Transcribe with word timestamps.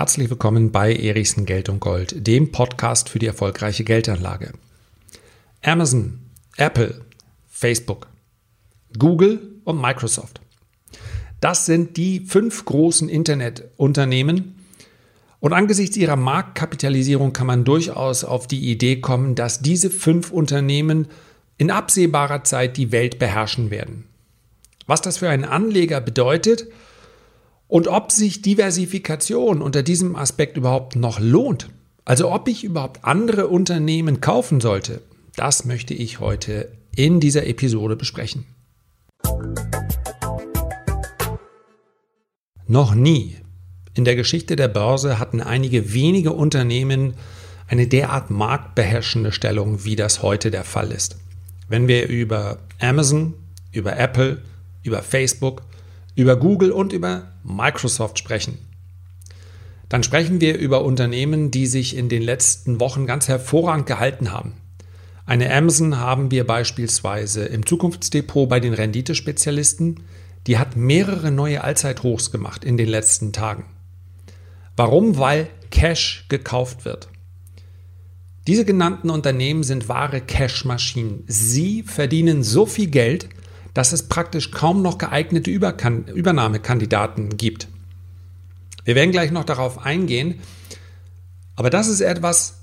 Herzlich 0.00 0.30
willkommen 0.30 0.72
bei 0.72 0.96
Erichsen 0.96 1.44
Geld 1.44 1.68
und 1.68 1.78
Gold, 1.78 2.26
dem 2.26 2.52
Podcast 2.52 3.10
für 3.10 3.18
die 3.18 3.26
erfolgreiche 3.26 3.84
Geldanlage. 3.84 4.54
Amazon, 5.60 6.20
Apple, 6.56 7.02
Facebook, 7.50 8.06
Google 8.98 9.60
und 9.64 9.78
Microsoft. 9.78 10.40
Das 11.42 11.66
sind 11.66 11.98
die 11.98 12.20
fünf 12.20 12.64
großen 12.64 13.10
Internetunternehmen. 13.10 14.54
Und 15.38 15.52
angesichts 15.52 15.98
ihrer 15.98 16.16
Marktkapitalisierung 16.16 17.34
kann 17.34 17.46
man 17.46 17.64
durchaus 17.66 18.24
auf 18.24 18.46
die 18.46 18.70
Idee 18.70 19.02
kommen, 19.02 19.34
dass 19.34 19.60
diese 19.60 19.90
fünf 19.90 20.30
Unternehmen 20.30 21.08
in 21.58 21.70
absehbarer 21.70 22.42
Zeit 22.44 22.78
die 22.78 22.90
Welt 22.90 23.18
beherrschen 23.18 23.70
werden. 23.70 24.06
Was 24.86 25.02
das 25.02 25.18
für 25.18 25.28
einen 25.28 25.44
Anleger 25.44 26.00
bedeutet 26.00 26.68
und 27.70 27.86
ob 27.86 28.10
sich 28.10 28.42
Diversifikation 28.42 29.62
unter 29.62 29.84
diesem 29.84 30.16
Aspekt 30.16 30.56
überhaupt 30.56 30.96
noch 30.96 31.20
lohnt, 31.20 31.70
also 32.04 32.30
ob 32.32 32.48
ich 32.48 32.64
überhaupt 32.64 33.04
andere 33.04 33.46
Unternehmen 33.46 34.20
kaufen 34.20 34.60
sollte, 34.60 35.02
das 35.36 35.64
möchte 35.64 35.94
ich 35.94 36.18
heute 36.18 36.72
in 36.96 37.20
dieser 37.20 37.46
Episode 37.46 37.94
besprechen. 37.94 38.44
Noch 42.66 42.94
nie 42.94 43.36
in 43.94 44.04
der 44.04 44.16
Geschichte 44.16 44.56
der 44.56 44.68
Börse 44.68 45.20
hatten 45.20 45.40
einige 45.40 45.94
wenige 45.94 46.32
Unternehmen 46.32 47.14
eine 47.68 47.86
derart 47.86 48.30
marktbeherrschende 48.30 49.30
Stellung, 49.30 49.84
wie 49.84 49.94
das 49.94 50.22
heute 50.22 50.50
der 50.50 50.64
Fall 50.64 50.90
ist. 50.90 51.18
Wenn 51.68 51.86
wir 51.86 52.08
über 52.08 52.58
Amazon, 52.80 53.34
über 53.72 53.96
Apple, 53.96 54.42
über 54.82 55.02
Facebook, 55.02 55.62
über 56.14 56.36
Google 56.36 56.72
und 56.72 56.92
über 56.92 57.32
Microsoft 57.44 58.18
sprechen, 58.18 58.58
dann 59.90 60.04
sprechen 60.04 60.40
wir 60.40 60.56
über 60.56 60.84
Unternehmen, 60.84 61.50
die 61.50 61.66
sich 61.66 61.96
in 61.96 62.08
den 62.08 62.22
letzten 62.22 62.78
Wochen 62.78 63.06
ganz 63.06 63.26
hervorragend 63.26 63.86
gehalten 63.86 64.30
haben. 64.30 64.54
Eine 65.26 65.52
Amazon 65.52 65.98
haben 65.98 66.30
wir 66.30 66.46
beispielsweise 66.46 67.44
im 67.44 67.66
Zukunftsdepot 67.66 68.48
bei 68.48 68.60
den 68.60 68.72
Renditespezialisten. 68.72 70.00
Die 70.46 70.58
hat 70.58 70.76
mehrere 70.76 71.30
neue 71.30 71.62
Allzeithochs 71.62 72.30
gemacht 72.30 72.64
in 72.64 72.76
den 72.76 72.88
letzten 72.88 73.32
Tagen. 73.32 73.64
Warum? 74.76 75.18
Weil 75.18 75.48
Cash 75.70 76.26
gekauft 76.28 76.84
wird. 76.84 77.08
Diese 78.46 78.64
genannten 78.64 79.10
Unternehmen 79.10 79.62
sind 79.62 79.88
wahre 79.88 80.20
Cash-Maschinen. 80.20 81.24
Sie 81.26 81.82
verdienen 81.82 82.42
so 82.42 82.64
viel 82.64 82.88
Geld, 82.88 83.28
dass 83.74 83.92
es 83.92 84.08
praktisch 84.08 84.50
kaum 84.50 84.82
noch 84.82 84.98
geeignete 84.98 85.50
Überkan 85.50 86.06
Übernahmekandidaten 86.06 87.36
gibt. 87.36 87.68
Wir 88.84 88.94
werden 88.94 89.12
gleich 89.12 89.30
noch 89.30 89.44
darauf 89.44 89.84
eingehen, 89.84 90.40
aber 91.56 91.70
das 91.70 91.88
ist 91.88 92.00
etwas, 92.00 92.60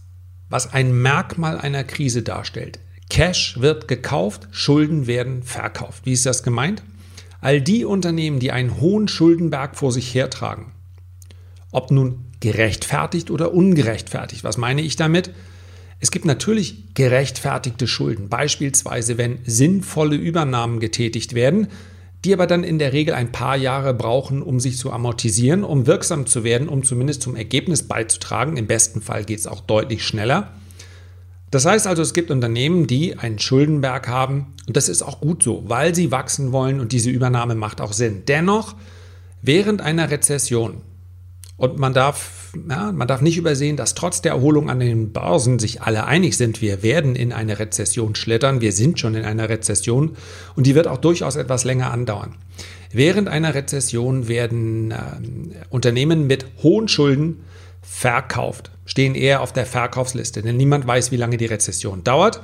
was 0.49 0.73
ein 0.73 1.01
Merkmal 1.01 1.59
einer 1.59 1.83
Krise 1.83 2.23
darstellt. 2.23 2.79
Cash 3.09 3.59
wird 3.59 3.87
gekauft, 3.87 4.47
Schulden 4.51 5.07
werden 5.07 5.43
verkauft. 5.43 6.05
Wie 6.05 6.13
ist 6.13 6.25
das 6.25 6.43
gemeint? 6.43 6.83
All 7.39 7.61
die 7.61 7.85
Unternehmen, 7.85 8.39
die 8.39 8.51
einen 8.51 8.81
hohen 8.81 9.07
Schuldenberg 9.07 9.75
vor 9.75 9.91
sich 9.91 10.13
hertragen, 10.13 10.71
ob 11.71 11.91
nun 11.91 12.25
gerechtfertigt 12.39 13.31
oder 13.31 13.53
ungerechtfertigt, 13.53 14.43
was 14.43 14.57
meine 14.57 14.81
ich 14.81 14.95
damit? 14.95 15.31
Es 15.99 16.11
gibt 16.11 16.25
natürlich 16.25 16.93
gerechtfertigte 16.93 17.87
Schulden, 17.87 18.29
beispielsweise 18.29 19.17
wenn 19.17 19.39
sinnvolle 19.45 20.15
Übernahmen 20.15 20.79
getätigt 20.79 21.33
werden, 21.33 21.67
die 22.23 22.33
aber 22.33 22.47
dann 22.47 22.63
in 22.63 22.79
der 22.79 22.93
Regel 22.93 23.13
ein 23.13 23.31
paar 23.31 23.55
Jahre 23.55 23.93
brauchen, 23.93 24.41
um 24.41 24.59
sich 24.59 24.77
zu 24.77 24.91
amortisieren, 24.91 25.63
um 25.63 25.87
wirksam 25.87 26.25
zu 26.25 26.43
werden, 26.43 26.67
um 26.67 26.83
zumindest 26.83 27.21
zum 27.21 27.35
Ergebnis 27.35 27.83
beizutragen. 27.87 28.57
Im 28.57 28.67
besten 28.67 29.01
Fall 29.01 29.23
geht 29.23 29.39
es 29.39 29.47
auch 29.47 29.61
deutlich 29.61 30.05
schneller. 30.05 30.51
Das 31.49 31.65
heißt 31.65 31.87
also, 31.87 32.01
es 32.01 32.13
gibt 32.13 32.29
Unternehmen, 32.29 32.87
die 32.87 33.17
einen 33.17 33.39
Schuldenberg 33.39 34.07
haben 34.07 34.53
und 34.67 34.75
das 34.75 34.89
ist 34.89 35.01
auch 35.01 35.21
gut 35.21 35.41
so, 35.41 35.63
weil 35.67 35.95
sie 35.95 36.11
wachsen 36.11 36.51
wollen 36.51 36.79
und 36.79 36.91
diese 36.91 37.09
Übernahme 37.09 37.55
macht 37.55 37.79
auch 37.79 37.93
Sinn. 37.93 38.23
Dennoch, 38.27 38.75
während 39.41 39.81
einer 39.81 40.11
Rezession, 40.11 40.81
und 41.55 41.79
man 41.79 41.93
darf, 41.93 42.46
ja, 42.69 42.91
man 42.91 43.07
darf 43.07 43.21
nicht 43.21 43.37
übersehen, 43.37 43.77
dass 43.77 43.95
trotz 43.95 44.21
der 44.21 44.33
Erholung 44.33 44.69
an 44.69 44.79
den 44.79 45.11
Börsen 45.11 45.59
sich 45.59 45.81
alle 45.81 46.05
einig 46.05 46.37
sind, 46.37 46.61
wir 46.61 46.83
werden 46.83 47.15
in 47.15 47.33
eine 47.33 47.59
Rezession 47.59 48.15
schlittern, 48.15 48.61
wir 48.61 48.71
sind 48.71 48.99
schon 48.99 49.15
in 49.15 49.25
einer 49.25 49.49
Rezession 49.49 50.15
und 50.55 50.67
die 50.67 50.75
wird 50.75 50.87
auch 50.87 50.97
durchaus 50.97 51.35
etwas 51.35 51.63
länger 51.63 51.91
andauern. 51.91 52.35
Während 52.91 53.27
einer 53.27 53.53
Rezession 53.53 54.27
werden 54.27 54.91
äh, 54.91 54.95
Unternehmen 55.69 56.27
mit 56.27 56.45
hohen 56.63 56.87
Schulden 56.87 57.43
verkauft, 57.81 58.71
stehen 58.85 59.15
eher 59.15 59.41
auf 59.41 59.53
der 59.53 59.65
Verkaufsliste, 59.65 60.41
denn 60.41 60.57
niemand 60.57 60.87
weiß, 60.87 61.11
wie 61.11 61.17
lange 61.17 61.37
die 61.37 61.45
Rezession 61.45 62.03
dauert 62.03 62.41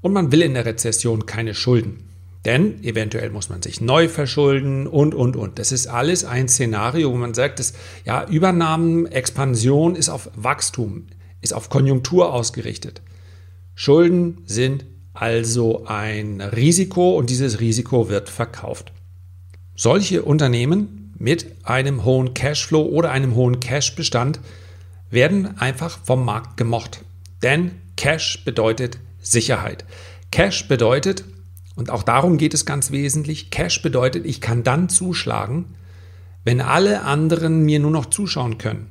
und 0.00 0.12
man 0.12 0.32
will 0.32 0.42
in 0.42 0.54
der 0.54 0.66
Rezession 0.66 1.26
keine 1.26 1.54
Schulden. 1.54 2.04
Denn 2.46 2.82
eventuell 2.84 3.30
muss 3.30 3.48
man 3.48 3.60
sich 3.60 3.80
neu 3.80 4.08
verschulden 4.08 4.86
und, 4.86 5.16
und, 5.16 5.34
und. 5.34 5.58
Das 5.58 5.72
ist 5.72 5.88
alles 5.88 6.24
ein 6.24 6.48
Szenario, 6.48 7.12
wo 7.12 7.16
man 7.16 7.34
sagt, 7.34 7.58
dass 7.58 7.74
ja, 8.04 8.24
Übernahmen, 8.28 9.06
Expansion 9.06 9.96
ist 9.96 10.08
auf 10.08 10.30
Wachstum, 10.36 11.08
ist 11.40 11.52
auf 11.52 11.68
Konjunktur 11.70 12.32
ausgerichtet. 12.32 13.02
Schulden 13.74 14.42
sind 14.46 14.86
also 15.12 15.86
ein 15.86 16.40
Risiko 16.40 17.16
und 17.18 17.30
dieses 17.30 17.58
Risiko 17.58 18.08
wird 18.08 18.28
verkauft. 18.28 18.92
Solche 19.74 20.22
Unternehmen 20.22 21.12
mit 21.18 21.46
einem 21.64 22.04
hohen 22.04 22.32
Cashflow 22.32 22.82
oder 22.82 23.10
einem 23.10 23.34
hohen 23.34 23.58
Cashbestand 23.58 24.38
werden 25.10 25.58
einfach 25.58 25.98
vom 26.04 26.24
Markt 26.24 26.56
gemocht. 26.56 27.02
Denn 27.42 27.72
Cash 27.96 28.44
bedeutet 28.44 28.98
Sicherheit. 29.20 29.84
Cash 30.30 30.68
bedeutet, 30.68 31.24
und 31.76 31.90
auch 31.90 32.02
darum 32.02 32.38
geht 32.38 32.54
es 32.54 32.66
ganz 32.66 32.90
wesentlich. 32.90 33.50
Cash 33.50 33.82
bedeutet, 33.82 34.26
ich 34.26 34.40
kann 34.40 34.62
dann 34.62 34.88
zuschlagen, 34.88 35.76
wenn 36.42 36.60
alle 36.60 37.02
anderen 37.02 37.64
mir 37.64 37.78
nur 37.78 37.90
noch 37.90 38.06
zuschauen 38.06 38.58
können. 38.58 38.88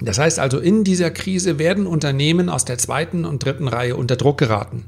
Das 0.00 0.18
heißt 0.18 0.40
also, 0.40 0.58
in 0.58 0.82
dieser 0.82 1.12
Krise 1.12 1.58
werden 1.58 1.86
Unternehmen 1.86 2.48
aus 2.48 2.64
der 2.64 2.78
zweiten 2.78 3.24
und 3.24 3.44
dritten 3.44 3.68
Reihe 3.68 3.96
unter 3.96 4.16
Druck 4.16 4.38
geraten. 4.38 4.84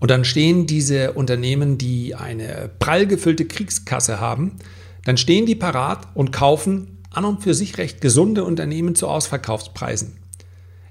Und 0.00 0.10
dann 0.10 0.24
stehen 0.24 0.66
diese 0.66 1.12
Unternehmen, 1.12 1.78
die 1.78 2.14
eine 2.14 2.70
prall 2.78 3.06
gefüllte 3.06 3.44
Kriegskasse 3.44 4.20
haben, 4.20 4.56
dann 5.04 5.16
stehen 5.16 5.46
die 5.46 5.54
parat 5.54 6.08
und 6.14 6.32
kaufen 6.32 6.98
an 7.10 7.24
und 7.24 7.42
für 7.42 7.54
sich 7.54 7.78
recht 7.78 8.00
gesunde 8.00 8.44
Unternehmen 8.44 8.94
zu 8.94 9.08
Ausverkaufspreisen. 9.08 10.16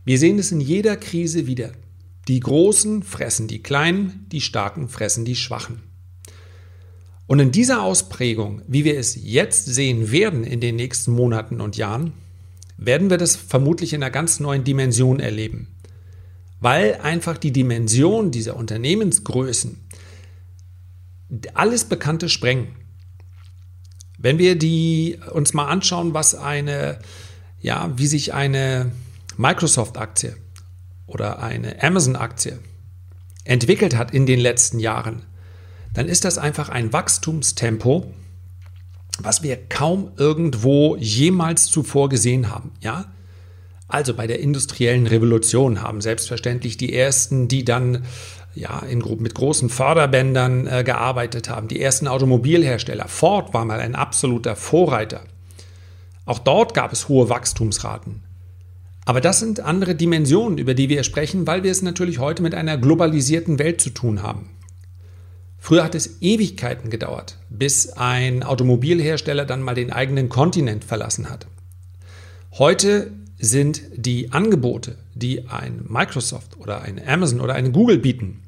Wir 0.05 0.17
sehen 0.17 0.39
es 0.39 0.51
in 0.51 0.61
jeder 0.61 0.95
Krise 0.95 1.47
wieder. 1.47 1.71
Die 2.27 2.41
Großen 2.41 3.03
fressen 3.03 3.47
die 3.47 3.63
Kleinen, 3.63 4.25
die 4.31 4.41
Starken 4.41 4.89
fressen 4.89 5.23
die 5.23 5.35
Schwachen. 5.35 5.81
Und 7.25 7.39
in 7.39 7.51
dieser 7.51 7.81
Ausprägung, 7.83 8.61
wie 8.67 8.83
wir 8.83 8.97
es 8.97 9.17
jetzt 9.21 9.65
sehen 9.65 10.11
werden 10.11 10.43
in 10.43 10.59
den 10.59 10.75
nächsten 10.75 11.11
Monaten 11.11 11.61
und 11.61 11.77
Jahren, 11.77 12.13
werden 12.77 13.09
wir 13.09 13.17
das 13.17 13.35
vermutlich 13.35 13.93
in 13.93 14.03
einer 14.03 14.11
ganz 14.11 14.39
neuen 14.39 14.65
Dimension 14.65 15.19
erleben. 15.19 15.69
Weil 16.59 16.95
einfach 16.95 17.37
die 17.37 17.51
Dimension 17.51 18.31
dieser 18.31 18.55
Unternehmensgrößen 18.55 19.77
alles 21.53 21.85
Bekannte 21.85 22.29
sprengen. 22.29 22.75
Wenn 24.17 24.37
wir 24.37 24.57
die 24.57 25.19
uns 25.31 25.53
mal 25.53 25.67
anschauen, 25.67 26.13
was 26.13 26.35
eine, 26.35 26.99
ja, 27.59 27.91
wie 27.97 28.07
sich 28.07 28.33
eine 28.33 28.91
Microsoft-Aktie 29.37 30.35
oder 31.07 31.41
eine 31.41 31.81
Amazon-Aktie 31.81 32.59
entwickelt 33.45 33.95
hat 33.95 34.13
in 34.13 34.25
den 34.25 34.39
letzten 34.39 34.79
Jahren, 34.79 35.23
dann 35.93 36.07
ist 36.07 36.25
das 36.25 36.37
einfach 36.37 36.69
ein 36.69 36.93
Wachstumstempo, 36.93 38.13
was 39.19 39.41
wir 39.41 39.57
kaum 39.57 40.11
irgendwo 40.17 40.95
jemals 40.97 41.65
zuvor 41.65 42.09
gesehen 42.09 42.51
haben. 42.51 42.71
Ja? 42.81 43.05
Also 43.87 44.13
bei 44.13 44.27
der 44.27 44.39
industriellen 44.39 45.07
Revolution 45.07 45.81
haben 45.81 46.01
selbstverständlich 46.01 46.77
die 46.77 46.93
ersten, 46.93 47.47
die 47.47 47.63
dann 47.63 48.03
ja, 48.53 48.79
in, 48.79 48.99
mit 49.19 49.35
großen 49.35 49.69
Förderbändern 49.69 50.67
äh, 50.67 50.83
gearbeitet 50.83 51.49
haben, 51.49 51.67
die 51.67 51.81
ersten 51.81 52.07
Automobilhersteller. 52.07 53.07
Ford 53.07 53.53
war 53.53 53.65
mal 53.65 53.79
ein 53.79 53.95
absoluter 53.95 54.55
Vorreiter. 54.55 55.21
Auch 56.25 56.39
dort 56.39 56.73
gab 56.73 56.91
es 56.91 57.07
hohe 57.07 57.29
Wachstumsraten. 57.29 58.23
Aber 59.07 59.21
das 59.21 59.39
sind 59.39 59.61
andere 59.61 59.95
Dimensionen, 59.95 60.57
über 60.57 60.73
die 60.73 60.89
wir 60.89 61.01
sprechen, 61.03 61.47
weil 61.47 61.63
wir 61.63 61.71
es 61.71 61.81
natürlich 61.81 62.19
heute 62.19 62.43
mit 62.43 62.53
einer 62.53 62.77
globalisierten 62.77 63.57
Welt 63.57 63.79
zu 63.79 63.91
tun 63.91 64.21
haben. 64.21 64.49
Früher 65.57 65.85
hat 65.85 65.95
es 65.95 66.21
Ewigkeiten 66.21 66.89
gedauert, 66.89 67.37
bis 67.49 67.87
ein 67.87 68.43
Automobilhersteller 68.43 69.45
dann 69.45 69.61
mal 69.61 69.75
den 69.75 69.93
eigenen 69.93 70.27
Kontinent 70.27 70.83
verlassen 70.83 71.29
hat. 71.29 71.47
Heute 72.57 73.13
sind 73.39 73.81
die 73.95 74.33
Angebote, 74.33 74.97
die 75.15 75.47
ein 75.47 75.85
Microsoft 75.87 76.57
oder 76.59 76.81
ein 76.81 77.01
Amazon 77.07 77.39
oder 77.39 77.53
eine 77.53 77.71
Google 77.71 77.99
bieten, 77.99 78.41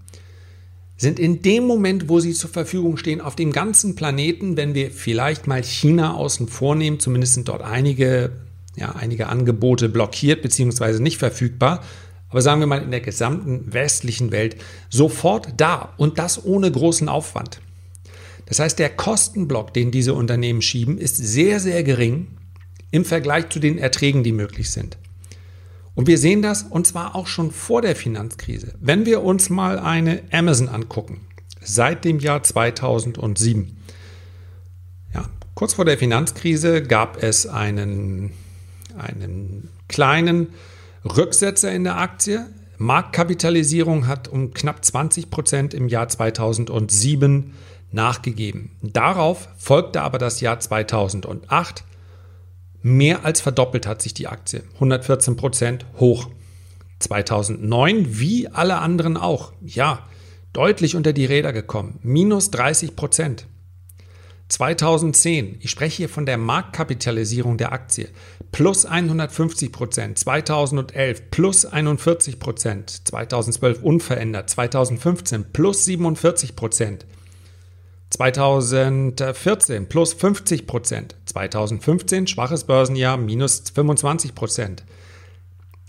sind 0.97 1.19
in 1.19 1.41
dem 1.41 1.67
Moment, 1.67 2.09
wo 2.09 2.19
sie 2.19 2.33
zur 2.33 2.49
Verfügung 2.49 2.97
stehen, 2.97 3.21
auf 3.21 3.37
dem 3.37 3.53
ganzen 3.53 3.95
Planeten, 3.95 4.57
wenn 4.57 4.73
wir 4.73 4.91
vielleicht 4.91 5.47
mal 5.47 5.63
China 5.63 6.15
außen 6.15 6.49
vornehmen, 6.49 6.99
zumindest 6.99 7.35
sind 7.35 7.47
dort 7.47 7.61
einige 7.61 8.31
ja, 8.75 8.93
einige 8.95 9.27
Angebote 9.27 9.89
blockiert 9.89 10.41
bzw. 10.41 10.99
nicht 10.99 11.17
verfügbar, 11.17 11.83
aber 12.29 12.41
sagen 12.41 12.59
wir 12.59 12.67
mal 12.67 12.81
in 12.81 12.91
der 12.91 13.01
gesamten 13.01 13.73
westlichen 13.73 14.31
Welt 14.31 14.57
sofort 14.89 15.53
da 15.57 15.93
und 15.97 16.19
das 16.19 16.43
ohne 16.43 16.71
großen 16.71 17.09
Aufwand. 17.09 17.61
Das 18.45 18.59
heißt, 18.59 18.79
der 18.79 18.89
Kostenblock, 18.89 19.73
den 19.73 19.91
diese 19.91 20.13
Unternehmen 20.13 20.61
schieben, 20.61 20.97
ist 20.97 21.17
sehr, 21.17 21.59
sehr 21.59 21.83
gering 21.83 22.27
im 22.91 23.05
Vergleich 23.05 23.49
zu 23.49 23.59
den 23.59 23.77
Erträgen, 23.77 24.23
die 24.23 24.31
möglich 24.31 24.71
sind. 24.71 24.97
Und 25.95 26.07
wir 26.07 26.17
sehen 26.17 26.41
das 26.41 26.63
und 26.63 26.87
zwar 26.87 27.15
auch 27.15 27.27
schon 27.27 27.51
vor 27.51 27.81
der 27.81 27.95
Finanzkrise. 27.95 28.73
Wenn 28.79 29.05
wir 29.05 29.23
uns 29.23 29.49
mal 29.49 29.79
eine 29.79 30.21
Amazon 30.31 30.69
angucken, 30.69 31.21
seit 31.61 32.05
dem 32.05 32.19
Jahr 32.19 32.43
2007. 32.43 33.77
Ja, 35.13 35.29
kurz 35.55 35.73
vor 35.73 35.85
der 35.85 35.97
Finanzkrise 35.97 36.81
gab 36.81 37.21
es 37.21 37.47
einen, 37.47 38.31
einen 38.99 39.69
kleinen 39.87 40.47
Rücksetzer 41.03 41.71
in 41.71 41.83
der 41.83 41.97
Aktie. 41.97 42.45
Marktkapitalisierung 42.77 44.07
hat 44.07 44.27
um 44.27 44.53
knapp 44.53 44.83
20 44.83 45.29
Prozent 45.29 45.73
im 45.73 45.87
Jahr 45.87 46.07
2007 46.07 47.53
nachgegeben. 47.91 48.71
Darauf 48.81 49.49
folgte 49.57 50.01
aber 50.01 50.17
das 50.17 50.41
Jahr 50.41 50.59
2008. 50.59 51.83
Mehr 52.81 53.25
als 53.25 53.41
verdoppelt 53.41 53.85
hat 53.85 54.01
sich 54.01 54.13
die 54.13 54.27
Aktie. 54.27 54.63
114 54.75 55.35
Prozent 55.35 55.85
hoch. 55.97 56.29
2009, 56.99 58.19
wie 58.19 58.47
alle 58.47 58.77
anderen 58.77 59.17
auch, 59.17 59.53
ja, 59.61 60.07
deutlich 60.53 60.95
unter 60.95 61.13
die 61.13 61.25
Räder 61.25 61.53
gekommen. 61.53 61.99
Minus 62.01 62.51
30 62.51 62.95
Prozent. 62.95 63.47
2010, 64.49 65.57
ich 65.61 65.69
spreche 65.69 65.97
hier 65.97 66.09
von 66.09 66.25
der 66.25 66.37
Marktkapitalisierung 66.37 67.57
der 67.57 67.71
Aktie, 67.71 68.09
plus 68.51 68.85
150 68.85 69.71
Prozent, 69.71 70.17
2011 70.17 71.29
plus 71.31 71.65
41 71.65 72.39
Prozent, 72.39 73.07
2012 73.07 73.83
unverändert, 73.83 74.49
2015 74.49 75.45
plus 75.53 75.85
47 75.85 76.55
Prozent, 76.55 77.05
2014 78.09 79.87
plus 79.87 80.13
50 80.13 80.65
Prozent, 80.65 81.15
2015 81.25 82.25
schwaches 82.25 82.63
Börsenjahr. 82.63 83.17
Minus 83.17 83.63
25 83.73 84.33
Prozent, 84.33 84.83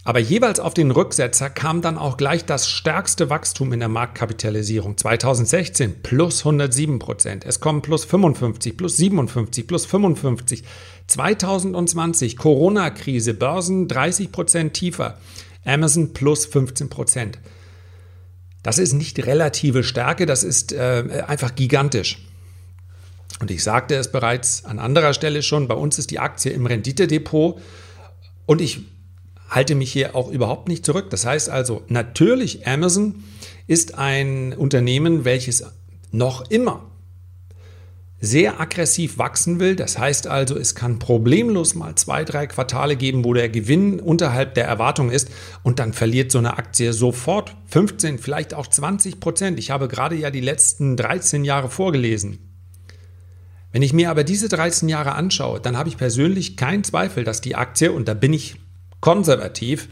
aber 0.02 0.18
jeweils 0.18 0.60
auf 0.60 0.72
den 0.72 0.90
Rücksetzer 0.90 1.50
kam 1.50 1.82
dann 1.82 1.98
auch 1.98 2.16
gleich 2.16 2.46
das 2.46 2.68
stärkste 2.68 3.28
Wachstum 3.28 3.72
in 3.72 3.80
der 3.80 3.90
Marktkapitalisierung. 3.90 4.96
2016 4.96 6.02
plus 6.02 6.40
107 6.40 6.98
Prozent. 6.98 7.44
Es 7.44 7.60
kommen 7.60 7.82
plus 7.82 8.06
55, 8.06 8.76
plus 8.76 8.96
57, 8.96 9.66
plus 9.66 9.84
55. 9.84 10.64
2020 11.06 12.38
Corona-Krise, 12.38 13.34
Börsen 13.34 13.88
30 13.88 14.32
Prozent 14.32 14.74
tiefer. 14.74 15.18
Amazon 15.64 16.14
plus 16.14 16.46
15 16.46 16.88
Prozent. 16.88 17.38
Das 18.62 18.78
ist 18.78 18.94
nicht 18.94 19.26
relative 19.26 19.84
Stärke, 19.84 20.24
das 20.24 20.44
ist 20.44 20.72
äh, 20.72 21.24
einfach 21.26 21.54
gigantisch. 21.54 22.26
Und 23.40 23.50
ich 23.50 23.62
sagte 23.62 23.94
es 23.96 24.12
bereits 24.12 24.64
an 24.64 24.78
anderer 24.78 25.14
Stelle 25.14 25.42
schon, 25.42 25.68
bei 25.68 25.74
uns 25.74 25.98
ist 25.98 26.10
die 26.10 26.18
Aktie 26.18 26.52
im 26.52 26.66
Renditedepot 26.66 27.60
und 28.46 28.60
ich 28.60 28.80
halte 29.50 29.74
mich 29.74 29.92
hier 29.92 30.16
auch 30.16 30.30
überhaupt 30.30 30.68
nicht 30.68 30.86
zurück. 30.86 31.10
Das 31.10 31.26
heißt 31.26 31.50
also, 31.50 31.82
natürlich, 31.88 32.66
Amazon 32.66 33.24
ist 33.66 33.98
ein 33.98 34.54
Unternehmen, 34.54 35.24
welches 35.24 35.64
noch 36.12 36.50
immer 36.50 36.86
sehr 38.20 38.60
aggressiv 38.60 39.18
wachsen 39.18 39.60
will. 39.60 39.76
Das 39.76 39.98
heißt 39.98 40.26
also, 40.26 40.56
es 40.56 40.74
kann 40.74 40.98
problemlos 40.98 41.74
mal 41.74 41.94
zwei, 41.94 42.24
drei 42.24 42.46
Quartale 42.46 42.96
geben, 42.96 43.24
wo 43.24 43.32
der 43.32 43.48
Gewinn 43.48 43.98
unterhalb 43.98 44.54
der 44.54 44.66
Erwartung 44.66 45.10
ist 45.10 45.30
und 45.62 45.78
dann 45.78 45.94
verliert 45.94 46.30
so 46.30 46.38
eine 46.38 46.58
Aktie 46.58 46.92
sofort 46.92 47.56
15, 47.66 48.18
vielleicht 48.18 48.54
auch 48.54 48.66
20 48.66 49.20
Prozent. 49.20 49.58
Ich 49.58 49.70
habe 49.70 49.88
gerade 49.88 50.16
ja 50.16 50.30
die 50.30 50.40
letzten 50.40 50.96
13 50.96 51.44
Jahre 51.44 51.70
vorgelesen. 51.70 52.38
Wenn 53.72 53.82
ich 53.82 53.92
mir 53.92 54.10
aber 54.10 54.24
diese 54.24 54.48
13 54.48 54.88
Jahre 54.88 55.12
anschaue, 55.12 55.60
dann 55.60 55.78
habe 55.78 55.88
ich 55.88 55.96
persönlich 55.96 56.56
keinen 56.56 56.84
Zweifel, 56.84 57.24
dass 57.24 57.40
die 57.40 57.54
Aktie, 57.54 57.92
und 57.92 58.08
da 58.08 58.14
bin 58.14 58.32
ich 58.32 58.56
konservativ, 59.00 59.88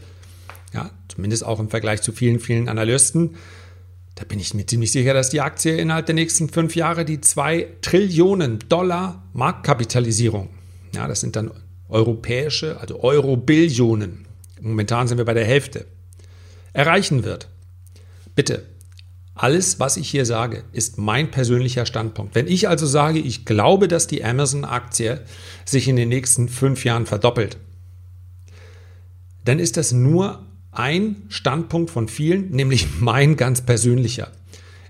ja, 0.73 0.91
zumindest 1.09 1.45
auch 1.45 1.61
im 1.61 1.71
Vergleich 1.71 2.03
zu 2.03 2.13
vielen, 2.13 2.41
vielen 2.41 2.69
Analysten, 2.69 3.37
da 4.15 4.25
bin 4.25 4.41
ich 4.41 4.53
mir 4.53 4.67
ziemlich 4.67 4.91
sicher, 4.91 5.15
dass 5.15 5.31
die 5.31 5.41
Aktie 5.41 5.77
innerhalb 5.77 6.07
der 6.07 6.15
nächsten 6.15 6.49
fünf 6.49 6.75
Jahre 6.75 7.05
die 7.05 7.21
zwei 7.21 7.69
Trillionen 7.83 8.59
Dollar 8.69 9.23
Marktkapitalisierung, 9.33 10.51
ja, 10.95 11.07
das 11.07 11.21
sind 11.21 11.37
dann 11.37 11.53
europäische, 11.89 12.81
also 12.81 13.01
Euro-Billionen, 13.03 14.27
momentan 14.61 15.09
sind 15.09 15.19
wir 15.19 15.25
bei 15.25 15.35
der 15.35 15.45
Hälfte, 15.45 15.87
erreichen 16.73 17.25
wird. 17.25 17.49
Bitte, 18.35 18.67
alles, 19.35 19.79
was 19.79 19.97
ich 19.97 20.11
hier 20.11 20.27
sage, 20.27 20.65
ist 20.73 20.99
mein 20.99 21.31
persönlicher 21.31 21.87
Standpunkt. 21.87 22.35
Wenn 22.35 22.49
ich 22.49 22.69
also 22.69 22.87
sage, 22.87 23.21
ich 23.21 23.45
glaube, 23.45 23.87
dass 23.87 24.09
die 24.09 24.25
Amazon-Aktie 24.25 25.21
sich 25.65 25.87
in 25.87 25.95
den 25.95 26.09
nächsten 26.09 26.49
fünf 26.49 26.85
Jahren 26.85 27.07
verdoppelt, 27.07 27.57
dann 29.45 29.59
ist 29.59 29.77
das 29.77 29.93
nur 29.93 30.45
ein 30.73 31.17
Standpunkt 31.29 31.91
von 31.91 32.09
vielen, 32.09 32.51
nämlich 32.51 32.87
mein 33.01 33.37
ganz 33.37 33.63
persönlicher. 33.63 34.29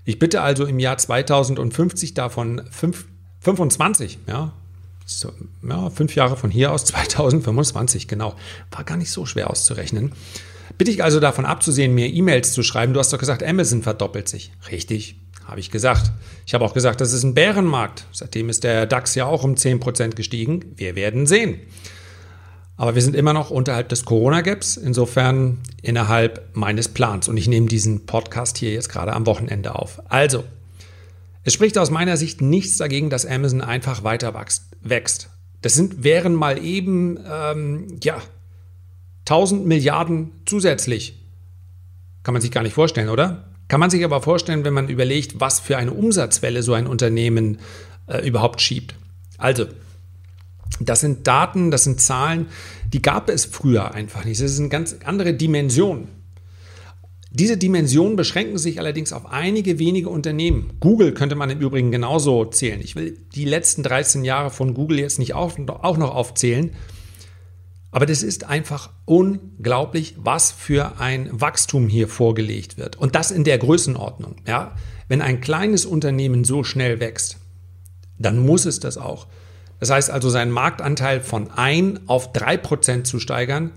Ich 0.05 0.19
bitte 0.19 0.41
also 0.41 0.65
im 0.65 0.79
Jahr 0.79 0.97
2050 0.97 2.13
davon 2.13 2.61
5, 2.71 3.05
25, 3.41 4.19
ja, 4.27 4.53
so, 5.05 5.31
ja, 5.67 5.89
fünf 5.89 6.15
Jahre 6.15 6.37
von 6.37 6.51
hier 6.51 6.71
aus 6.71 6.85
2025, 6.85 8.07
genau. 8.07 8.35
War 8.71 8.83
gar 8.83 8.97
nicht 8.97 9.11
so 9.11 9.25
schwer 9.25 9.49
auszurechnen. 9.49 10.13
Bitte 10.77 10.91
ich 10.91 11.03
also 11.03 11.19
davon 11.19 11.45
abzusehen, 11.45 11.93
mir 11.93 12.07
E-Mails 12.07 12.53
zu 12.53 12.63
schreiben. 12.63 12.93
Du 12.93 12.99
hast 12.99 13.11
doch 13.11 13.17
gesagt, 13.17 13.43
Amazon 13.43 13.81
verdoppelt 13.81 14.29
sich. 14.29 14.51
Richtig, 14.71 15.17
habe 15.45 15.59
ich 15.59 15.71
gesagt. 15.71 16.11
Ich 16.45 16.53
habe 16.53 16.63
auch 16.63 16.73
gesagt, 16.73 17.01
das 17.01 17.11
ist 17.11 17.23
ein 17.23 17.33
Bärenmarkt. 17.33 18.05
Seitdem 18.11 18.49
ist 18.49 18.63
der 18.63 18.85
DAX 18.85 19.15
ja 19.15 19.25
auch 19.25 19.43
um 19.43 19.55
10% 19.55 20.15
gestiegen. 20.15 20.73
Wir 20.75 20.95
werden 20.95 21.25
sehen. 21.25 21.59
Aber 22.79 22.95
wir 22.95 23.01
sind 23.01 23.13
immer 23.13 23.33
noch 23.33 23.49
unterhalb 23.49 23.89
des 23.89 24.05
Corona-Gaps, 24.05 24.77
insofern 24.77 25.57
innerhalb 25.81 26.55
meines 26.55 26.87
Plans. 26.87 27.27
Und 27.27 27.35
ich 27.35 27.49
nehme 27.49 27.67
diesen 27.67 28.05
Podcast 28.05 28.57
hier 28.57 28.71
jetzt 28.71 28.87
gerade 28.87 29.11
am 29.11 29.25
Wochenende 29.25 29.75
auf. 29.75 30.01
Also, 30.09 30.45
es 31.43 31.51
spricht 31.51 31.77
aus 31.77 31.91
meiner 31.91 32.15
Sicht 32.15 32.41
nichts 32.41 32.77
dagegen, 32.77 33.09
dass 33.09 33.25
Amazon 33.25 33.59
einfach 33.59 34.05
weiter 34.05 34.33
wächst. 34.81 35.29
Das 35.61 35.73
sind, 35.73 36.05
wären 36.05 36.33
mal 36.33 36.63
eben, 36.63 37.19
ähm, 37.29 37.99
ja, 38.01 38.21
1000 39.25 39.65
Milliarden 39.65 40.31
zusätzlich. 40.45 41.21
Kann 42.23 42.31
man 42.31 42.41
sich 42.41 42.51
gar 42.51 42.63
nicht 42.63 42.75
vorstellen, 42.75 43.09
oder? 43.09 43.49
Kann 43.67 43.81
man 43.81 43.89
sich 43.89 44.05
aber 44.05 44.21
vorstellen, 44.21 44.63
wenn 44.63 44.73
man 44.73 44.87
überlegt, 44.87 45.41
was 45.41 45.59
für 45.59 45.75
eine 45.75 45.91
Umsatzwelle 45.91 46.63
so 46.63 46.75
ein 46.75 46.87
Unternehmen 46.87 47.57
äh, 48.07 48.25
überhaupt 48.25 48.61
schiebt. 48.61 48.95
Also, 49.37 49.65
das 50.79 51.01
sind 51.01 51.27
Daten, 51.27 51.71
das 51.71 51.83
sind 51.83 51.99
Zahlen, 51.99 52.47
die 52.93 53.01
gab 53.01 53.29
es 53.29 53.45
früher 53.45 53.93
einfach 53.93 54.25
nicht. 54.25 54.41
Das 54.41 54.51
ist 54.51 54.59
eine 54.59 54.69
ganz 54.69 54.95
andere 55.03 55.33
Dimension. 55.33 56.07
Diese 57.31 57.57
Dimensionen 57.57 58.15
beschränken 58.15 58.57
sich 58.57 58.79
allerdings 58.79 59.13
auf 59.13 59.27
einige 59.27 59.77
wenige 59.77 60.09
Unternehmen. 60.09 60.73
Google 60.79 61.13
könnte 61.13 61.35
man 61.35 61.51
im 61.51 61.59
Übrigen 61.59 61.91
genauso 61.91 62.45
zählen. 62.45 62.81
Ich 62.81 62.95
will 62.95 63.19
die 63.35 63.45
letzten 63.45 63.83
13 63.83 64.23
Jahre 64.23 64.49
von 64.49 64.73
Google 64.73 64.99
jetzt 64.99 65.19
nicht 65.19 65.35
auch 65.35 65.57
noch 65.57 66.15
aufzählen. 66.15 66.71
Aber 67.91 68.05
das 68.05 68.23
ist 68.23 68.45
einfach 68.45 68.91
unglaublich, 69.05 70.15
was 70.17 70.51
für 70.51 70.99
ein 70.99 71.29
Wachstum 71.31 71.87
hier 71.87 72.07
vorgelegt 72.07 72.77
wird. 72.77 72.95
Und 72.95 73.15
das 73.15 73.31
in 73.31 73.43
der 73.43 73.57
Größenordnung. 73.57 74.37
Ja? 74.47 74.75
Wenn 75.07 75.21
ein 75.21 75.41
kleines 75.41 75.85
Unternehmen 75.85 76.43
so 76.43 76.63
schnell 76.63 76.99
wächst, 76.99 77.37
dann 78.17 78.39
muss 78.39 78.65
es 78.65 78.79
das 78.79 78.97
auch. 78.97 79.27
Das 79.79 79.89
heißt 79.89 80.09
also, 80.11 80.29
seinen 80.29 80.51
Marktanteil 80.51 81.21
von 81.21 81.51
1 81.51 82.01
auf 82.07 82.33
3% 82.33 83.03
zu 83.03 83.19
steigern, 83.19 83.71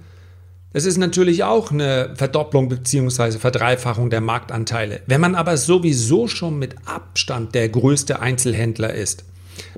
das 0.73 0.87
ist 0.87 0.97
natürlich 0.97 1.44
auch 1.44 1.71
eine 1.71 2.14
Verdopplung 2.16 2.68
bzw. 2.68 3.32
Verdreifachung 3.32 4.09
der 4.09 4.23
Marktanteile. 4.23 5.02
Wenn 5.06 5.21
man 5.21 5.35
aber 5.35 5.56
sowieso 5.56 6.28
schon 6.28 6.59
mit 6.59 6.76
Abstand 6.87 7.54
der 7.54 7.68
größte 7.68 8.21
Einzelhändler 8.21 8.94
ist, 8.94 9.25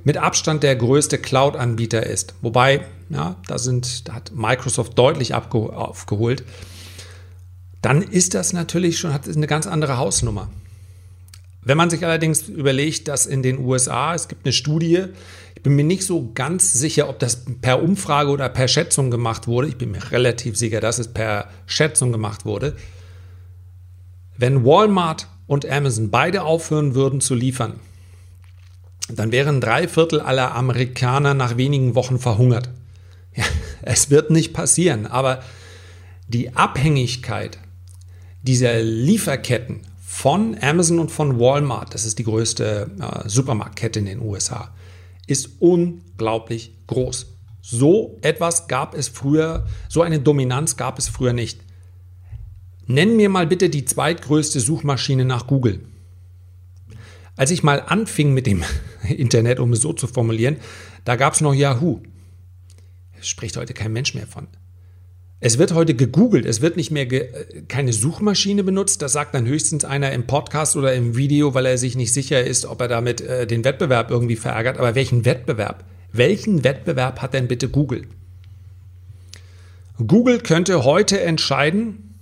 mit 0.05 0.19
Abstand 0.19 0.63
der 0.63 0.77
größte 0.77 1.19
Cloud-Anbieter 1.19 2.07
ist, 2.07 2.35
wobei, 2.43 2.83
ja, 3.11 3.37
da, 3.49 3.59
sind, 3.59 4.09
da 4.09 4.15
hat 4.15 4.33
Microsoft 4.35 4.97
deutlich 4.97 5.35
aufgeholt, 5.35 6.45
dann 7.83 8.01
ist 8.01 8.35
das 8.35 8.53
natürlich 8.53 8.99
schon 8.99 9.13
hat 9.13 9.29
eine 9.29 9.49
ganz 9.49 9.67
andere 9.67 9.99
Hausnummer. 9.99 10.49
Wenn 11.65 11.77
man 11.77 11.91
sich 11.91 12.05
allerdings 12.05 12.49
überlegt, 12.49 13.09
dass 13.09 13.27
in 13.27 13.43
den 13.43 13.59
USA, 13.59 14.15
es 14.15 14.29
gibt 14.29 14.45
eine 14.45 14.53
Studie, 14.53 15.07
ich 15.55 15.63
bin 15.63 15.77
mir 15.77 15.85
nicht 15.85 16.05
so 16.05 16.31
ganz 16.35 16.75
sicher, 16.75 17.09
ob 17.09 17.19
das 17.19 17.45
per 17.63 17.83
Umfrage 17.83 18.31
oder 18.31 18.49
per 18.51 18.69
Schätzung 18.69 19.11
gemacht 19.11 19.47
wurde. 19.47 19.69
Ich 19.69 19.79
bin 19.79 19.93
mir 19.93 20.11
relativ 20.13 20.57
sicher, 20.57 20.81
dass 20.81 20.99
es 20.99 21.09
per 21.09 21.49
Schätzung 21.67 22.13
gemacht 22.13 22.45
wurde. 22.45 22.77
Wenn 24.37 24.65
Walmart 24.65 25.29
und 25.47 25.69
Amazon 25.69 26.11
beide 26.11 26.43
aufhören 26.43 26.95
würden 26.95 27.21
zu 27.21 27.35
liefern, 27.35 27.81
dann 29.09 29.33
wären 29.33 29.61
drei 29.61 29.89
Viertel 29.89 30.21
aller 30.21 30.55
Amerikaner 30.55 31.35
nach 31.35 31.57
wenigen 31.57 31.95
Wochen 31.95 32.19
verhungert. 32.19 32.71
Ja, 33.37 33.45
Es 33.83 34.11
wird 34.11 34.31
nicht 34.31 34.53
passieren, 34.53 35.07
aber 35.07 35.43
die 36.29 36.55
Abhängigkeit 36.55 37.59
dieser 38.43 38.81
Lieferketten 38.81 39.81
von 40.15 40.57
Amazon 40.61 41.01
und 41.01 41.11
von 41.11 41.41
Walmart, 41.41 41.93
das 41.93 42.07
ist 42.07 42.21
die 42.21 42.25
größte 42.25 42.89
äh, 43.01 43.29
Supermarktkette 43.29 43.99
in 43.99 44.07
den 44.07 44.23
USA, 44.23 44.73
ist 45.27 45.61
unglaublich 45.61 46.73
groß. 46.87 47.35
So 47.61 48.17
etwas 48.23 48.69
gab 48.69 48.95
es 48.95 49.09
früher, 49.09 49.67
so 49.89 50.03
eine 50.03 50.21
Dominanz 50.21 50.77
gab 50.77 51.01
es 51.01 51.09
früher 51.09 51.33
nicht. 51.33 51.61
Nenn 52.87 53.17
mir 53.17 53.29
mal 53.29 53.49
bitte 53.49 53.69
die 53.69 53.85
zweitgrößte 53.85 54.61
Suchmaschine 54.61 55.25
nach 55.25 55.49
Google. 55.49 55.81
Als 57.35 57.51
ich 57.51 57.65
mal 57.65 57.83
anfing 57.85 58.33
mit 58.33 58.47
dem 58.47 58.63
Internet, 59.09 59.59
um 59.59 59.73
es 59.73 59.81
so 59.81 59.93
zu 59.93 60.07
formulieren, 60.07 60.59
da 61.05 61.17
gab 61.17 61.35
es 61.35 61.41
noch 61.41 61.55
Yahoo. 61.55 62.01
Spricht 63.21 63.57
heute 63.57 63.75
kein 63.75 63.93
Mensch 63.93 64.15
mehr 64.15 64.29
von. 64.29 64.47
Es 65.47 65.59
wird 65.59 65.75
heute 65.75 65.93
gegoogelt, 65.93 66.47
es 66.47 66.63
wird 66.63 66.79
nicht 66.79 66.91
mehr 66.91 67.07
keine 67.69 67.93
Suchmaschine 67.93 68.65
benutzt. 68.65 69.03
Das 69.03 69.13
sagt 69.13 69.35
dann 69.35 69.45
höchstens 69.45 69.85
einer 69.85 70.11
im 70.13 70.27
Podcast 70.27 70.75
oder 70.75 70.95
im 70.95 71.17
Video, 71.19 71.53
weil 71.53 71.67
er 71.67 71.77
sich 71.77 71.97
nicht 71.97 72.15
sicher 72.15 72.43
ist, 72.43 72.65
ob 72.65 72.81
er 72.81 72.89
damit 72.89 73.21
äh, 73.21 73.47
den 73.47 73.63
Wettbewerb 73.63 74.11
irgendwie 74.11 74.37
verärgert. 74.37 74.79
Aber 74.79 74.95
welchen 74.95 75.27
Wettbewerb? 75.27 75.85
Welchen 76.13 76.65
Wettbewerb 76.65 77.21
hat 77.21 77.35
denn 77.35 77.47
bitte 77.47 77.69
Google? 77.69 78.07
Google 79.99 80.39
könnte 80.39 80.83
heute 80.83 81.21
entscheiden, 81.21 82.21